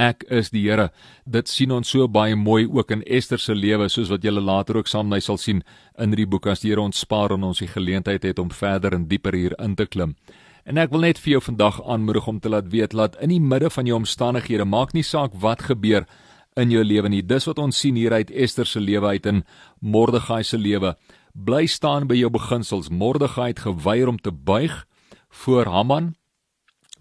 Ek 0.00 0.24
is 0.32 0.48
die 0.54 0.62
Here. 0.64 0.86
Dit 1.28 1.52
sien 1.52 1.74
ons 1.76 1.90
so 1.92 2.08
baie 2.08 2.32
mooi 2.32 2.64
ook 2.64 2.94
in 2.96 3.02
Ester 3.04 3.36
se 3.38 3.52
lewe 3.52 3.90
soos 3.92 4.08
wat 4.08 4.24
julle 4.24 4.40
later 4.40 4.78
ook 4.80 4.88
saam 4.88 5.10
met 5.10 5.18
my 5.18 5.20
sal 5.26 5.36
sien 5.36 5.60
in 6.00 6.16
die 6.16 6.24
boek 6.24 6.48
as 6.48 6.64
die 6.64 6.72
Here 6.72 6.80
ons 6.80 7.02
spaar 7.04 7.36
en 7.36 7.44
ons 7.50 7.60
die 7.60 7.68
geleentheid 7.68 8.24
het 8.24 8.40
om 8.40 8.48
verder 8.48 8.96
en 8.96 9.04
dieper 9.10 9.36
hier 9.36 9.58
in 9.60 9.76
te 9.76 9.84
klim. 9.84 10.16
En 10.64 10.80
ek 10.80 10.96
wil 10.96 11.04
net 11.04 11.20
vir 11.20 11.34
jou 11.34 11.44
vandag 11.50 11.82
aanmoedig 11.84 12.32
om 12.32 12.40
te 12.40 12.48
laat 12.48 12.72
weet 12.72 12.96
laat 12.96 13.20
in 13.20 13.36
die 13.36 13.40
midde 13.52 13.68
van 13.68 13.84
jou 13.84 14.00
omstandighede 14.00 14.64
maak 14.64 14.96
nie 14.96 15.04
saak 15.04 15.36
wat 15.44 15.68
gebeur 15.68 16.08
in 16.56 16.72
jou 16.72 16.80
lewe 16.80 17.12
nie. 17.12 17.20
Dis 17.20 17.44
wat 17.52 17.60
ons 17.60 17.76
sien 17.76 18.00
hier 18.00 18.16
uit 18.16 18.32
Ester 18.32 18.64
se 18.64 18.80
lewe 18.80 19.12
uit 19.12 19.28
in 19.28 19.44
Mordegai 19.80 20.40
se 20.42 20.56
lewe. 20.56 20.96
Bly 21.32 21.66
staan 21.66 22.06
by 22.10 22.16
jou 22.18 22.30
beginsels. 22.30 22.88
Mordegai 22.88 23.52
het 23.52 23.62
geweier 23.66 24.08
om 24.08 24.18
te 24.18 24.32
buig 24.32 24.86
voor 25.28 25.66
Haman 25.66 26.14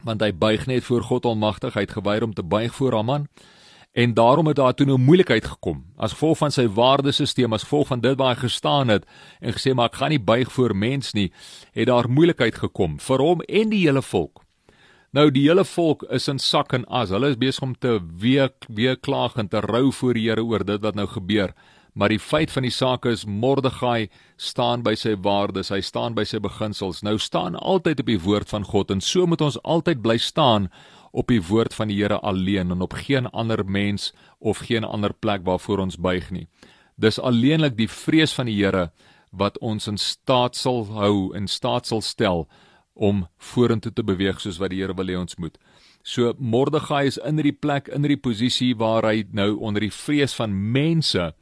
want 0.04 0.22
hy 0.24 0.32
buig 0.32 0.66
net 0.66 0.86
voor 0.88 1.04
God 1.04 1.26
Almagtig. 1.26 1.74
Hy 1.76 1.82
het 1.84 1.98
geweier 1.98 2.24
om 2.24 2.34
te 2.34 2.44
buig 2.44 2.76
voor 2.76 2.96
Haman. 2.96 3.28
En 3.92 4.14
daarom 4.14 4.48
het 4.48 4.56
daar 4.56 4.74
toe 4.74 4.86
'n 4.86 5.02
moeilikheid 5.02 5.46
gekom. 5.46 5.86
As 5.98 6.12
gevolg 6.12 6.38
van 6.38 6.52
sy 6.52 6.68
waardesisteem 6.68 7.54
as 7.54 7.64
gevolg 7.64 7.88
van 7.88 8.00
dit 8.00 8.18
waar 8.18 8.36
hy 8.36 8.42
gestaan 8.42 8.88
het 8.88 9.06
en 9.40 9.54
gesê 9.54 9.74
maar 9.74 9.86
ek 9.86 9.96
gaan 9.96 10.10
nie 10.10 10.20
buig 10.20 10.52
voor 10.52 10.76
mens 10.76 11.14
nie 11.14 11.32
het 11.72 11.88
daar 11.88 12.10
moeilikheid 12.10 12.56
gekom 12.56 13.00
vir 13.00 13.20
hom 13.20 13.42
en 13.42 13.70
die 13.70 13.86
hele 13.88 14.02
volk. 14.02 14.44
Nou 15.12 15.32
die 15.32 15.48
hele 15.48 15.66
volk 15.66 16.04
is 16.04 16.28
in 16.28 16.40
sak 16.40 16.74
en 16.74 16.86
as. 16.86 17.10
Hulle 17.10 17.30
is 17.30 17.38
besig 17.38 17.64
om 17.64 17.76
te 17.76 18.00
week 18.20 18.66
week 18.68 19.02
klaag 19.02 19.36
en 19.36 19.48
te 19.48 19.60
rou 19.60 19.92
voor 19.92 20.14
die 20.14 20.30
Here 20.30 20.44
oor 20.44 20.66
dit 20.66 20.82
wat 20.82 20.96
nou 20.96 21.08
gebeur 21.08 21.54
maar 22.00 22.14
die 22.14 22.20
feit 22.20 22.52
van 22.56 22.64
die 22.64 22.72
saak 22.72 23.04
is 23.10 23.26
Mordegai 23.28 24.08
staan 24.40 24.86
by 24.86 24.94
sy 24.96 25.18
waardes, 25.20 25.68
hy 25.74 25.82
staan 25.84 26.16
by 26.16 26.24
sy 26.24 26.40
beginsels. 26.40 27.02
Nou 27.04 27.18
staan 27.20 27.58
altyd 27.60 28.00
op 28.00 28.08
die 28.08 28.22
woord 28.24 28.48
van 28.54 28.64
God 28.64 28.94
en 28.96 29.04
so 29.04 29.28
moet 29.28 29.44
ons 29.44 29.58
altyd 29.68 30.00
bly 30.06 30.16
staan 30.24 30.70
op 31.12 31.28
die 31.28 31.42
woord 31.44 31.76
van 31.76 31.92
die 31.92 31.98
Here 32.00 32.22
alleen 32.24 32.72
en 32.72 32.86
op 32.86 32.96
geen 33.02 33.28
ander 33.36 33.66
mens 33.66 34.14
of 34.40 34.64
geen 34.70 34.88
ander 34.88 35.12
plek 35.14 35.44
waarvoor 35.44 35.84
ons 35.90 36.00
buig 36.00 36.32
nie. 36.32 36.48
Dis 36.96 37.20
alleenlik 37.20 37.76
die 37.76 37.90
vrees 37.92 38.32
van 38.38 38.48
die 38.48 38.56
Here 38.56 38.94
wat 39.36 39.60
ons 39.60 39.92
in 39.92 40.00
staat 40.00 40.56
sal 40.56 40.86
hou 40.96 41.36
en 41.36 41.52
staat 41.52 41.92
sal 41.92 42.02
stel 42.02 42.48
om 42.96 43.26
vorentoe 43.38 43.92
te 43.92 44.04
beweeg 44.08 44.40
soos 44.40 44.60
wat 44.64 44.72
die 44.72 44.80
Here 44.80 44.96
wil 44.96 45.12
hê 45.12 45.20
ons 45.20 45.36
moet. 45.36 45.60
So 46.04 46.32
Mordegai 46.40 47.10
is 47.12 47.20
in 47.20 47.44
hierdie 47.44 47.60
plek 47.60 47.92
in 47.92 48.08
hierdie 48.08 48.24
posisie 48.24 48.72
waar 48.80 49.04
hy 49.04 49.26
nou 49.36 49.58
onder 49.60 49.84
die 49.84 49.94
vrees 49.94 50.32
van 50.40 50.56
mense 50.56 51.34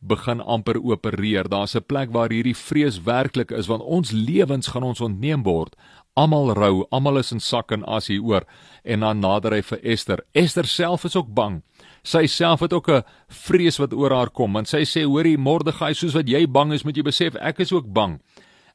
begin 0.00 0.40
amper 0.40 0.78
opereer. 0.82 1.48
Daar's 1.48 1.74
'n 1.74 1.86
plek 1.86 2.10
waar 2.12 2.30
hierdie 2.30 2.56
vrees 2.56 3.02
werklik 3.02 3.50
is 3.50 3.66
want 3.66 3.82
ons 3.82 4.10
lewens 4.10 4.66
gaan 4.66 4.82
ons 4.82 5.00
ontneem 5.00 5.42
word. 5.42 5.76
Almal 6.14 6.52
rou, 6.52 6.86
almal 6.90 7.18
is 7.18 7.32
in 7.32 7.40
sak 7.40 7.72
en 7.72 7.84
as 7.84 8.06
hieroor 8.06 8.44
en 8.84 9.00
dan 9.00 9.20
nader 9.20 9.52
hy 9.52 9.62
vir 9.62 9.78
Ester. 9.82 10.24
Ester 10.32 10.66
self 10.66 11.04
is 11.04 11.16
ook 11.16 11.34
bang. 11.34 11.62
Sy 12.02 12.26
self 12.26 12.60
het 12.60 12.72
ook 12.72 12.88
'n 12.88 13.04
vrees 13.28 13.78
wat 13.78 13.92
oor 13.92 14.10
haar 14.10 14.30
kom 14.30 14.52
want 14.52 14.68
sy 14.68 14.84
sê 14.84 15.04
hoorie 15.04 15.38
Mordegai 15.38 15.94
soos 15.94 16.14
wat 16.14 16.28
jy 16.28 16.46
bang 16.46 16.72
is 16.72 16.84
moet 16.84 16.96
jy 16.96 17.02
besef 17.02 17.34
ek 17.34 17.60
is 17.60 17.72
ook 17.72 17.92
bang. 17.92 18.20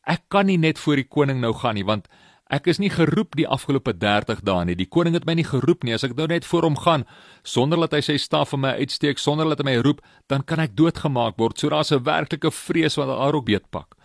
Ek 0.07 0.21
kan 0.29 0.45
nie 0.45 0.57
net 0.57 0.79
voor 0.79 0.95
die 0.95 1.07
koning 1.07 1.39
nou 1.41 1.53
gaan 1.53 1.75
nie 1.75 1.85
want 1.85 2.07
Ek 2.53 2.67
is 2.69 2.77
nie 2.77 2.91
geroep 2.93 3.33
die 3.39 3.47
afgelope 3.49 3.95
30 3.97 4.43
dae 4.45 4.65
nie. 4.67 4.75
Die 4.77 4.89
koning 4.95 5.15
het 5.17 5.25
my 5.25 5.33
nie 5.39 5.45
geroep 5.47 5.85
nie. 5.87 5.95
As 5.95 6.03
ek 6.05 6.13
nou 6.17 6.27
net 6.29 6.45
voor 6.45 6.67
hom 6.67 6.75
gaan 6.77 7.05
sonder 7.41 7.81
dat 7.81 7.95
hy 7.97 8.01
sy 8.05 8.17
staf 8.21 8.51
vir 8.53 8.61
my 8.61 8.73
uitsteek, 8.83 9.21
sonder 9.21 9.49
dat 9.49 9.63
hy 9.63 9.71
my 9.71 9.77
roep, 9.81 10.03
dan 10.29 10.45
kan 10.45 10.61
ek 10.61 10.75
doodgemaak 10.77 11.39
word. 11.41 11.57
So 11.57 11.73
daar's 11.73 11.91
'n 11.91 12.03
werklike 12.05 12.51
vrees 12.51 12.97
wat 12.99 13.09
haar 13.09 13.33
ook 13.33 13.45
beetpak. 13.45 13.95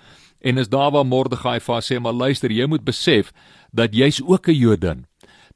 En 0.41 0.59
is 0.59 0.69
daar 0.69 0.93
waar 0.93 1.05
Mordegai 1.05 1.61
vir 1.61 1.83
sê, 1.83 2.01
"Maar 2.01 2.13
luister, 2.13 2.51
jy 2.51 2.67
moet 2.67 2.85
besef 2.85 3.33
dat 3.75 3.93
jy's 3.93 4.23
ook 4.23 4.49
'n 4.49 4.55
Jodin. 4.55 5.07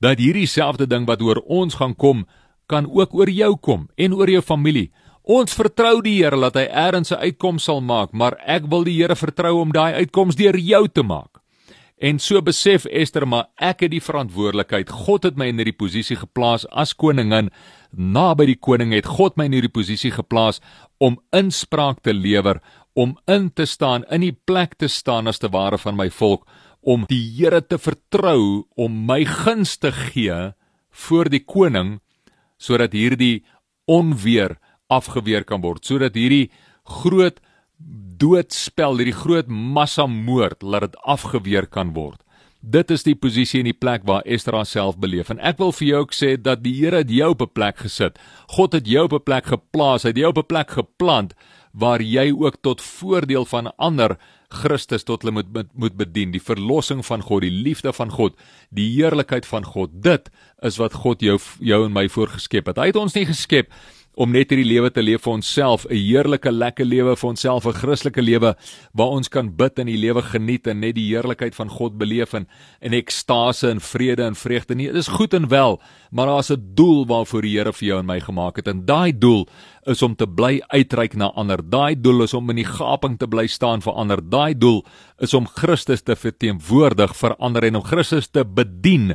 Dat 0.01 0.19
hierdie 0.19 0.47
selfde 0.47 0.87
ding 0.87 1.07
wat 1.07 1.23
oor 1.23 1.41
ons 1.47 1.75
gaan 1.75 1.97
kom, 1.97 2.27
kan 2.67 2.87
ook 2.87 3.15
oor 3.15 3.31
jou 3.31 3.57
kom 3.57 3.89
en 3.97 4.15
oor 4.15 4.29
jou 4.29 4.43
familie." 4.43 4.91
Ons 5.23 5.55
vertrou 5.55 6.03
die 6.03 6.23
Here 6.23 6.41
dat 6.41 6.55
hy 6.55 6.67
eers 6.67 7.11
'n 7.11 7.15
uitkoms 7.15 7.65
sal 7.65 7.81
maak, 7.81 8.13
maar 8.13 8.37
ek 8.47 8.67
wil 8.69 8.85
die 8.85 8.97
Here 9.01 9.17
vertrou 9.17 9.61
om 9.61 9.73
daai 9.73 9.95
uitkoms 9.95 10.37
deur 10.37 10.59
jou 10.59 10.89
te 10.89 11.03
maak. 11.03 11.42
En 12.03 12.19
so 12.19 12.41
besef 12.43 12.83
Ester 12.91 13.23
maar 13.31 13.47
ek 13.63 13.85
het 13.85 13.93
die 13.93 14.03
verantwoordelikheid. 14.03 14.89
God 15.07 15.29
het 15.29 15.37
my 15.39 15.47
in 15.53 15.61
hierdie 15.63 15.77
posisie 15.79 16.17
geplaas 16.19 16.65
as 16.75 16.97
koningin. 16.99 17.53
Naby 17.95 18.49
die 18.51 18.59
koning 18.59 18.91
het 18.97 19.07
God 19.07 19.39
my 19.39 19.47
in 19.47 19.55
hierdie 19.55 19.71
posisie 19.71 20.11
geplaas 20.11 20.59
om 20.99 21.21
inspraak 21.31 22.01
te 22.03 22.11
lewer, 22.11 22.59
om 22.99 23.15
in 23.31 23.53
te 23.55 23.69
staan, 23.71 24.03
in 24.11 24.27
die 24.27 24.35
plek 24.35 24.75
te 24.83 24.91
staan 24.91 25.31
as 25.31 25.39
te 25.39 25.53
ware 25.55 25.79
van 25.79 25.95
my 25.97 26.09
volk, 26.11 26.43
om 26.83 27.07
die 27.07 27.23
Here 27.37 27.63
te 27.63 27.79
vertrou 27.79 28.67
om 28.75 28.99
my 29.07 29.23
guns 29.23 29.77
te 29.79 29.93
gee 29.95 30.53
voor 31.07 31.31
die 31.31 31.45
koning 31.47 32.01
sodat 32.59 32.93
hierdie 32.99 33.45
onweer 33.87 34.59
afgeweer 34.91 35.47
kan 35.47 35.63
word, 35.63 35.87
sodat 35.87 36.19
hierdie 36.19 36.51
groot 36.83 37.39
doodspel, 38.23 39.01
hierdie 39.01 39.17
groot 39.17 39.49
massamoord, 39.49 40.63
laat 40.63 40.87
dit 40.91 41.01
afgeweer 41.03 41.67
kan 41.67 41.93
word. 41.97 42.21
Dit 42.63 42.93
is 42.95 43.03
die 43.03 43.17
posisie 43.19 43.59
en 43.59 43.67
die 43.67 43.75
plek 43.75 44.05
waar 44.07 44.23
Ester 44.23 44.55
haarself 44.55 44.99
beleef. 45.03 45.33
En 45.35 45.41
ek 45.43 45.59
wil 45.59 45.73
vir 45.75 45.89
jou 45.89 46.03
ook 46.05 46.13
sê 46.15 46.37
dat 46.39 46.63
die 46.63 46.77
Here 46.79 47.03
het 47.03 47.11
jou 47.11 47.33
op 47.35 47.43
'n 47.43 47.53
plek 47.53 47.79
gesit. 47.83 48.19
God 48.47 48.73
het 48.73 48.87
jou 48.87 49.05
op 49.05 49.13
'n 49.13 49.25
plek 49.25 49.47
geplaas, 49.47 50.05
hy 50.05 50.09
het 50.11 50.17
jou 50.17 50.31
op 50.31 50.39
'n 50.39 50.47
plek 50.47 50.71
geplant 50.71 51.35
waar 51.73 52.03
jy 52.03 52.31
ook 52.31 52.61
tot 52.63 52.81
voordeel 52.81 53.45
van 53.45 53.73
ander 53.77 54.19
Christus 54.53 55.03
tot 55.03 55.23
hulle 55.23 55.33
moet 55.33 55.73
moet 55.73 55.97
bedien, 55.97 56.31
die 56.31 56.43
verlossing 56.43 57.01
van 57.07 57.23
God, 57.23 57.41
die 57.41 57.63
liefde 57.65 57.93
van 57.93 58.11
God, 58.11 58.37
die 58.71 58.91
heerlikheid 58.93 59.47
van 59.47 59.65
God. 59.65 59.91
Dit 60.03 60.31
is 60.63 60.77
wat 60.77 60.93
God 60.93 61.21
jou 61.21 61.39
jou 61.59 61.85
en 61.87 61.93
my 61.93 62.09
voorgeskep 62.09 62.67
het. 62.67 62.77
Hy 62.77 62.87
het 62.93 62.97
ons 63.01 63.15
nie 63.15 63.27
geskep 63.27 63.73
om 64.15 64.33
net 64.33 64.51
hierdie 64.53 64.69
lewe 64.69 64.91
te 64.93 65.03
leef 65.03 65.23
vir 65.25 65.33
onsself, 65.33 65.87
'n 65.89 65.97
heerlike 65.97 66.51
lekker 66.51 66.85
lewe 66.85 67.17
vir 67.17 67.29
onsself, 67.29 67.67
'n 67.67 67.73
Christelike 67.73 68.23
lewe 68.23 68.55
waar 68.93 69.13
ons 69.17 69.29
kan 69.29 69.49
bid 69.57 69.79
en 69.79 69.87
die 69.87 69.97
lewe 69.97 70.23
geniet 70.23 70.67
en 70.67 70.81
net 70.81 70.95
die 70.95 71.09
heerlikheid 71.15 71.55
van 71.55 71.69
God 71.69 71.99
beleef 71.99 72.35
en 72.35 72.47
in 72.81 72.93
ekstase 72.93 73.71
en 73.71 73.81
vrede 73.81 74.23
en 74.23 74.35
vreugde 74.35 74.75
nie. 74.75 74.87
Dit 74.87 74.97
is 74.97 75.09
goed 75.09 75.35
en 75.35 75.49
wel, 75.49 75.81
maar 76.11 76.27
daar's 76.27 76.51
'n 76.51 76.75
doel 76.75 77.07
waarvoor 77.07 77.43
die 77.43 77.59
Here 77.59 77.73
vir 77.73 77.89
jou 77.89 77.99
en 77.99 78.07
my 78.07 78.21
gemaak 78.21 78.57
het 78.57 78.69
en 78.69 78.85
daai 78.85 79.13
doel 79.19 79.47
is 79.87 80.03
om 80.03 80.15
te 80.15 80.27
bly 80.27 80.61
uitreik 80.69 81.15
na 81.15 81.33
ander. 81.35 81.59
Daai 81.71 82.01
doel 82.01 82.23
is 82.23 82.35
om 82.35 82.51
in 82.51 82.57
die 82.57 82.65
gaping 82.65 83.19
te 83.19 83.27
bly 83.27 83.47
staan 83.47 83.81
vir 83.81 83.93
ander. 83.93 84.21
Daai 84.21 84.55
doel 84.55 84.85
is 85.19 85.35
om 85.35 85.47
Christus 85.47 86.03
te 86.03 86.17
verteenwoordig 86.17 87.17
vir 87.17 87.37
ander 87.39 87.65
en 87.65 87.77
om 87.77 87.83
Christus 87.83 88.29
te 88.29 88.45
bedien 88.45 89.15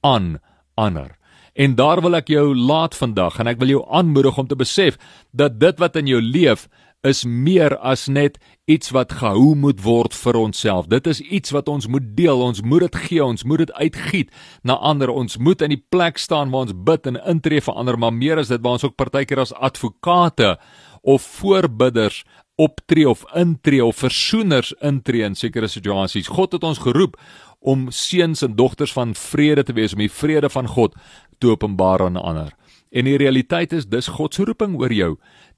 aan 0.00 0.38
ander. 0.74 1.17
En 1.58 1.74
daar 1.74 1.98
wil 2.04 2.14
ek 2.14 2.28
jou 2.30 2.52
laat 2.54 2.94
vandag 2.94 3.40
en 3.42 3.50
ek 3.50 3.58
wil 3.58 3.72
jou 3.72 3.80
aanmoedig 3.90 4.36
om 4.38 4.46
te 4.46 4.58
besef 4.58 4.98
dat 5.34 5.58
dit 5.58 5.80
wat 5.82 5.96
in 5.98 6.06
jou 6.06 6.20
leef 6.22 6.68
is 7.06 7.24
meer 7.26 7.76
as 7.78 8.06
net 8.06 8.38
iets 8.70 8.90
wat 8.94 9.12
gehou 9.20 9.54
moet 9.58 9.82
word 9.82 10.14
vir 10.14 10.38
onsself. 10.38 10.86
Dit 10.90 11.06
is 11.10 11.20
iets 11.20 11.50
wat 11.54 11.68
ons 11.70 11.86
moet 11.90 12.06
deel. 12.18 12.42
Ons 12.42 12.62
moet 12.62 12.86
dit 12.86 12.98
gee, 13.08 13.24
ons 13.24 13.44
moet 13.44 13.62
dit 13.62 13.72
uitgiet 13.74 14.30
na 14.62 14.78
ander. 14.78 15.10
Ons 15.10 15.38
moet 15.38 15.62
in 15.62 15.74
die 15.74 15.84
plek 15.90 16.18
staan 16.18 16.50
waar 16.54 16.66
ons 16.66 16.74
bid 16.74 17.06
en 17.10 17.18
intree 17.26 17.62
vir 17.62 17.74
ander, 17.74 17.98
maar 17.98 18.14
meer 18.14 18.38
as 18.38 18.50
dit 18.50 18.62
waar 18.62 18.78
ons 18.78 18.86
ook 18.86 18.98
partykeer 18.98 19.42
as 19.42 19.54
advokate 19.54 20.56
of 21.02 21.26
voorbidders 21.38 22.24
optree 22.58 23.06
of 23.06 23.22
intree 23.38 23.84
of 23.84 24.00
versoeners 24.02 24.72
intree 24.82 25.22
in 25.22 25.38
sekere 25.38 25.70
situasies. 25.70 26.30
God 26.34 26.56
het 26.56 26.66
ons 26.66 26.82
geroep 26.82 27.14
om 27.58 27.86
seuns 27.94 28.42
en 28.42 28.56
dogters 28.58 28.92
van 28.94 29.14
vrede 29.14 29.62
te 29.66 29.74
wees, 29.74 29.94
om 29.94 30.02
die 30.02 30.12
vrede 30.12 30.50
van 30.50 30.66
God 30.66 30.94
te 31.38 31.46
openbaar 31.46 32.04
aan 32.06 32.16
ander. 32.16 32.54
En 32.88 33.04
die 33.04 33.18
realiteit 33.20 33.74
is 33.76 33.86
dis 33.88 34.08
God 34.16 34.34
se 34.34 34.46
roeping 34.48 34.78
oor 34.80 34.92
jou. 34.92 35.10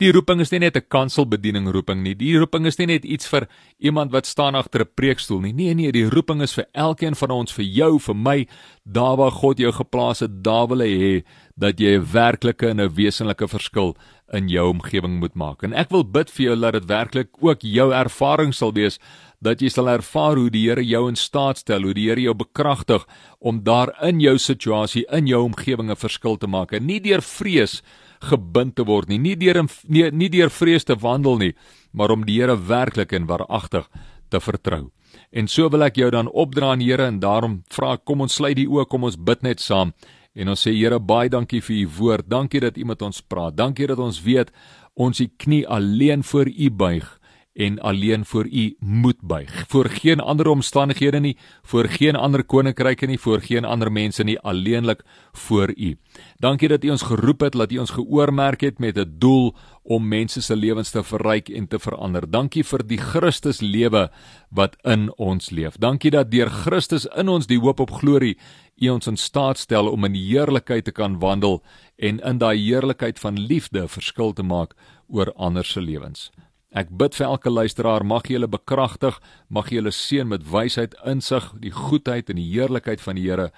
Die 0.03 0.11
roeping 0.11 0.41
is 0.43 0.51
nie 0.51 0.59
net 0.59 0.77
'n 0.77 0.89
kanselbediening 0.89 1.71
roeping 1.71 2.03
nie. 2.03 2.15
Die 2.15 2.37
roeping 2.39 2.67
is 2.67 2.79
nie 2.79 2.87
net 2.87 3.05
iets 3.05 3.29
vir 3.29 3.47
iemand 3.79 4.11
wat 4.13 4.27
staan 4.27 4.55
agter 4.55 4.81
'n 4.81 4.95
preekstoel 4.95 5.41
nie. 5.41 5.53
Nee 5.53 5.75
nee, 5.75 5.93
die 5.93 6.09
roeping 6.09 6.43
is 6.43 6.55
vir 6.55 6.67
elkeen 6.75 7.15
van 7.15 7.31
ons, 7.31 7.53
vir 7.53 7.65
jou, 7.65 7.99
vir 7.99 8.17
my, 8.17 8.47
daar 8.85 9.17
waar 9.17 9.31
God 9.31 9.59
jou 9.59 9.73
geplaas 9.73 10.21
het, 10.21 10.43
daar 10.43 10.67
wil 10.67 10.81
hy 10.81 10.99
hê 10.99 11.25
dat 11.57 11.79
jy 11.79 11.99
'n 11.99 12.07
werklike 12.13 12.69
en 12.69 12.81
'n 12.81 12.95
wesenlike 12.95 13.49
verskil 13.49 13.97
in 14.33 14.49
jou 14.49 14.69
omgewing 14.71 15.19
moet 15.19 15.35
maak. 15.35 15.63
En 15.63 15.73
ek 15.73 15.91
wil 15.91 16.05
bid 16.05 16.31
vir 16.31 16.47
jou 16.47 16.61
dat 16.61 16.73
dit 16.73 16.87
werklik 16.87 17.29
ook 17.41 17.61
jou 17.61 17.93
ervaring 17.93 18.55
sal 18.55 18.73
wees 18.73 18.99
dat 19.41 19.63
jy 19.65 19.71
sal 19.73 19.89
ervaar 19.89 20.37
hoe 20.37 20.51
die 20.53 20.67
Here 20.69 20.85
jou 20.85 21.07
in 21.09 21.17
staat 21.17 21.63
stel, 21.63 21.87
hoe 21.89 21.97
die 21.97 22.09
Here 22.11 22.21
jou 22.21 22.35
bekragtig 22.37 23.07
om 23.41 23.63
daar 23.65 23.95
in 24.05 24.21
jou 24.21 24.37
situasie, 24.39 25.07
in 25.11 25.27
jou 25.27 25.43
omgewing 25.45 25.91
'n 25.91 25.97
verskil 25.97 26.37
te 26.37 26.47
maak. 26.47 26.73
En 26.73 26.87
nie 26.87 27.01
deur 27.01 27.23
vrees 27.23 27.83
gebind 28.21 28.77
te 28.77 28.85
word 28.85 29.09
nie, 29.09 29.19
nie 29.19 29.37
deur 29.37 29.67
nie, 29.89 30.11
nie 30.11 30.29
deur 30.29 30.51
vrees 30.51 30.85
te 30.85 30.95
wandel 30.95 31.39
nie, 31.39 31.55
maar 31.93 32.11
om 32.11 32.25
die 32.25 32.41
Here 32.41 32.57
werklik 32.57 33.13
en 33.13 33.27
waaragtig 33.27 33.89
te 34.29 34.41
vertrou. 34.41 34.91
En 35.33 35.49
so 35.49 35.69
wil 35.69 35.83
ek 35.83 35.97
jou 35.97 36.11
dan 36.11 36.29
opdra 36.29 36.73
aan 36.73 36.81
Here 36.81 37.07
en 37.07 37.21
daarom 37.21 37.63
vra 37.71 37.97
kom 37.97 38.21
ons 38.21 38.35
sluit 38.35 38.57
die 38.57 38.69
oë, 38.69 38.87
kom 38.89 39.05
ons 39.05 39.17
bid 39.17 39.43
net 39.43 39.61
saam. 39.61 39.93
En 40.35 40.49
ons 40.49 40.67
sê 40.67 40.71
Here 40.71 41.01
baie 41.01 41.29
dankie 41.29 41.61
vir 41.61 41.77
u 41.77 41.89
woord. 41.99 42.29
Dankie 42.29 42.61
dat 42.61 42.77
u 42.77 42.85
met 42.85 43.03
ons 43.03 43.21
praat. 43.23 43.57
Dankie 43.57 43.87
dat 43.87 43.99
ons 43.99 44.23
weet 44.23 44.53
ons 44.95 45.19
die 45.19 45.31
knie 45.39 45.67
alleen 45.67 46.23
voor 46.23 46.47
u 46.47 46.71
buig 46.71 47.20
en 47.61 47.79
alleen 47.79 48.25
voor 48.25 48.47
u 48.47 48.77
moet 48.79 49.21
buig. 49.21 49.65
Voor 49.69 49.89
geen 49.89 50.21
ander 50.21 50.49
omstandighede 50.49 51.21
nie, 51.21 51.37
voor 51.63 51.85
geen 51.85 52.17
ander 52.17 52.45
koninkryke 52.45 53.07
nie, 53.07 53.19
voor 53.21 53.41
geen 53.41 53.65
ander 53.65 53.93
mense 53.93 54.25
nie, 54.25 54.39
alleenlik 54.39 55.03
voor 55.33 55.73
u. 55.77 55.97
Dankie 56.39 56.69
dat 56.69 56.85
u 56.85 56.91
ons 56.91 57.03
geroep 57.03 57.41
het, 57.41 57.53
dat 57.53 57.73
u 57.73 57.79
ons 57.79 57.91
geoormerk 57.91 58.61
het 58.61 58.79
met 58.79 58.97
'n 58.97 59.15
doel 59.19 59.55
om 59.83 60.09
mense 60.09 60.43
se 60.43 60.57
lewens 60.57 60.91
te 60.91 61.05
verryk 61.05 61.49
en 61.49 61.69
te 61.69 61.79
verander. 61.79 62.31
Dankie 62.31 62.65
vir 62.65 62.87
die 62.87 62.99
Christus 62.99 63.61
lewe 63.61 64.11
wat 64.51 64.77
in 64.83 65.13
ons 65.17 65.51
leef. 65.51 65.77
Dankie 65.77 66.11
dat 66.11 66.31
deur 66.31 66.51
Christus 66.51 67.07
in 67.07 67.29
ons 67.29 67.47
die 67.47 67.59
hoop 67.59 67.81
op 67.81 67.91
glorie 67.91 68.37
U 68.81 68.89
ons 68.89 69.07
in 69.07 69.17
staat 69.17 69.59
stel 69.59 69.91
om 69.91 70.05
in 70.05 70.15
heerlikheid 70.15 70.85
te 70.85 70.93
kan 70.93 71.19
wandel 71.19 71.63
en 71.97 72.21
in 72.21 72.39
daai 72.39 72.57
heerlikheid 72.57 73.19
van 73.19 73.39
liefde 73.39 73.89
verskil 73.89 74.33
te 74.33 74.43
maak 74.43 74.73
oor 75.09 75.33
ander 75.37 75.65
se 75.65 75.81
lewens. 75.81 76.31
Ek 76.71 76.87
bid 76.95 77.17
vir 77.19 77.27
elke 77.27 77.51
luisteraar, 77.51 78.05
mag 78.07 78.29
jy 78.31 78.37
hulle 78.39 78.49
bekragtig, 78.51 79.17
mag 79.51 79.73
jy 79.73 79.81
hulle 79.81 79.91
seën 79.91 80.29
met 80.31 80.45
wysheid, 80.47 80.95
insig, 81.03 81.49
die 81.59 81.75
goedheid 81.75 82.31
en 82.31 82.39
die 82.39 82.47
heerlikheid 82.47 83.03
van 83.03 83.19
die 83.19 83.27
Here 83.27 83.49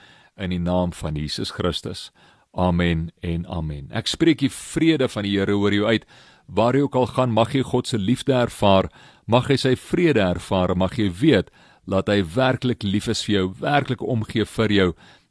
in 0.40 0.54
die 0.54 0.60
naam 0.62 0.94
van 0.96 1.18
Jesus 1.20 1.52
Christus. 1.52 2.08
Amen 2.56 3.10
en 3.20 3.44
amen. 3.46 3.90
Ek 3.92 4.08
spreek 4.08 4.40
die 4.40 4.52
vrede 4.52 5.10
van 5.12 5.28
die 5.28 5.34
Here 5.36 5.58
oor 5.60 5.76
jou 5.76 5.84
uit. 5.84 6.08
Waar 6.48 6.76
jy 6.76 6.86
ook 6.86 6.96
al 6.96 7.10
gaan, 7.12 7.36
mag 7.36 7.52
jy 7.52 7.62
God 7.68 7.88
se 7.88 8.00
liefde 8.00 8.32
ervaar, 8.32 8.88
mag 9.28 9.52
jy 9.52 9.60
sy 9.60 9.74
vrede 9.76 10.24
ervaar, 10.24 10.72
mag 10.76 10.96
jy 10.96 11.10
weet 11.12 11.52
dat 11.84 12.08
hy 12.08 12.22
werklik 12.24 12.82
lief 12.82 13.10
is 13.12 13.24
vir 13.28 13.34
jou, 13.34 13.46
werklik 13.60 14.02
omgee 14.02 14.48
vir 14.48 14.72
jou 14.72 14.90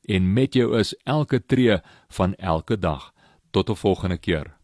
en 0.09 0.33
met 0.33 0.53
jou 0.53 0.71
is 0.77 0.93
elke 1.05 1.39
tree 1.41 1.81
van 2.13 2.37
elke 2.37 2.77
dag. 2.77 3.11
Tot 3.51 3.69
'n 3.69 3.75
volgende 3.75 4.17
keer. 4.17 4.60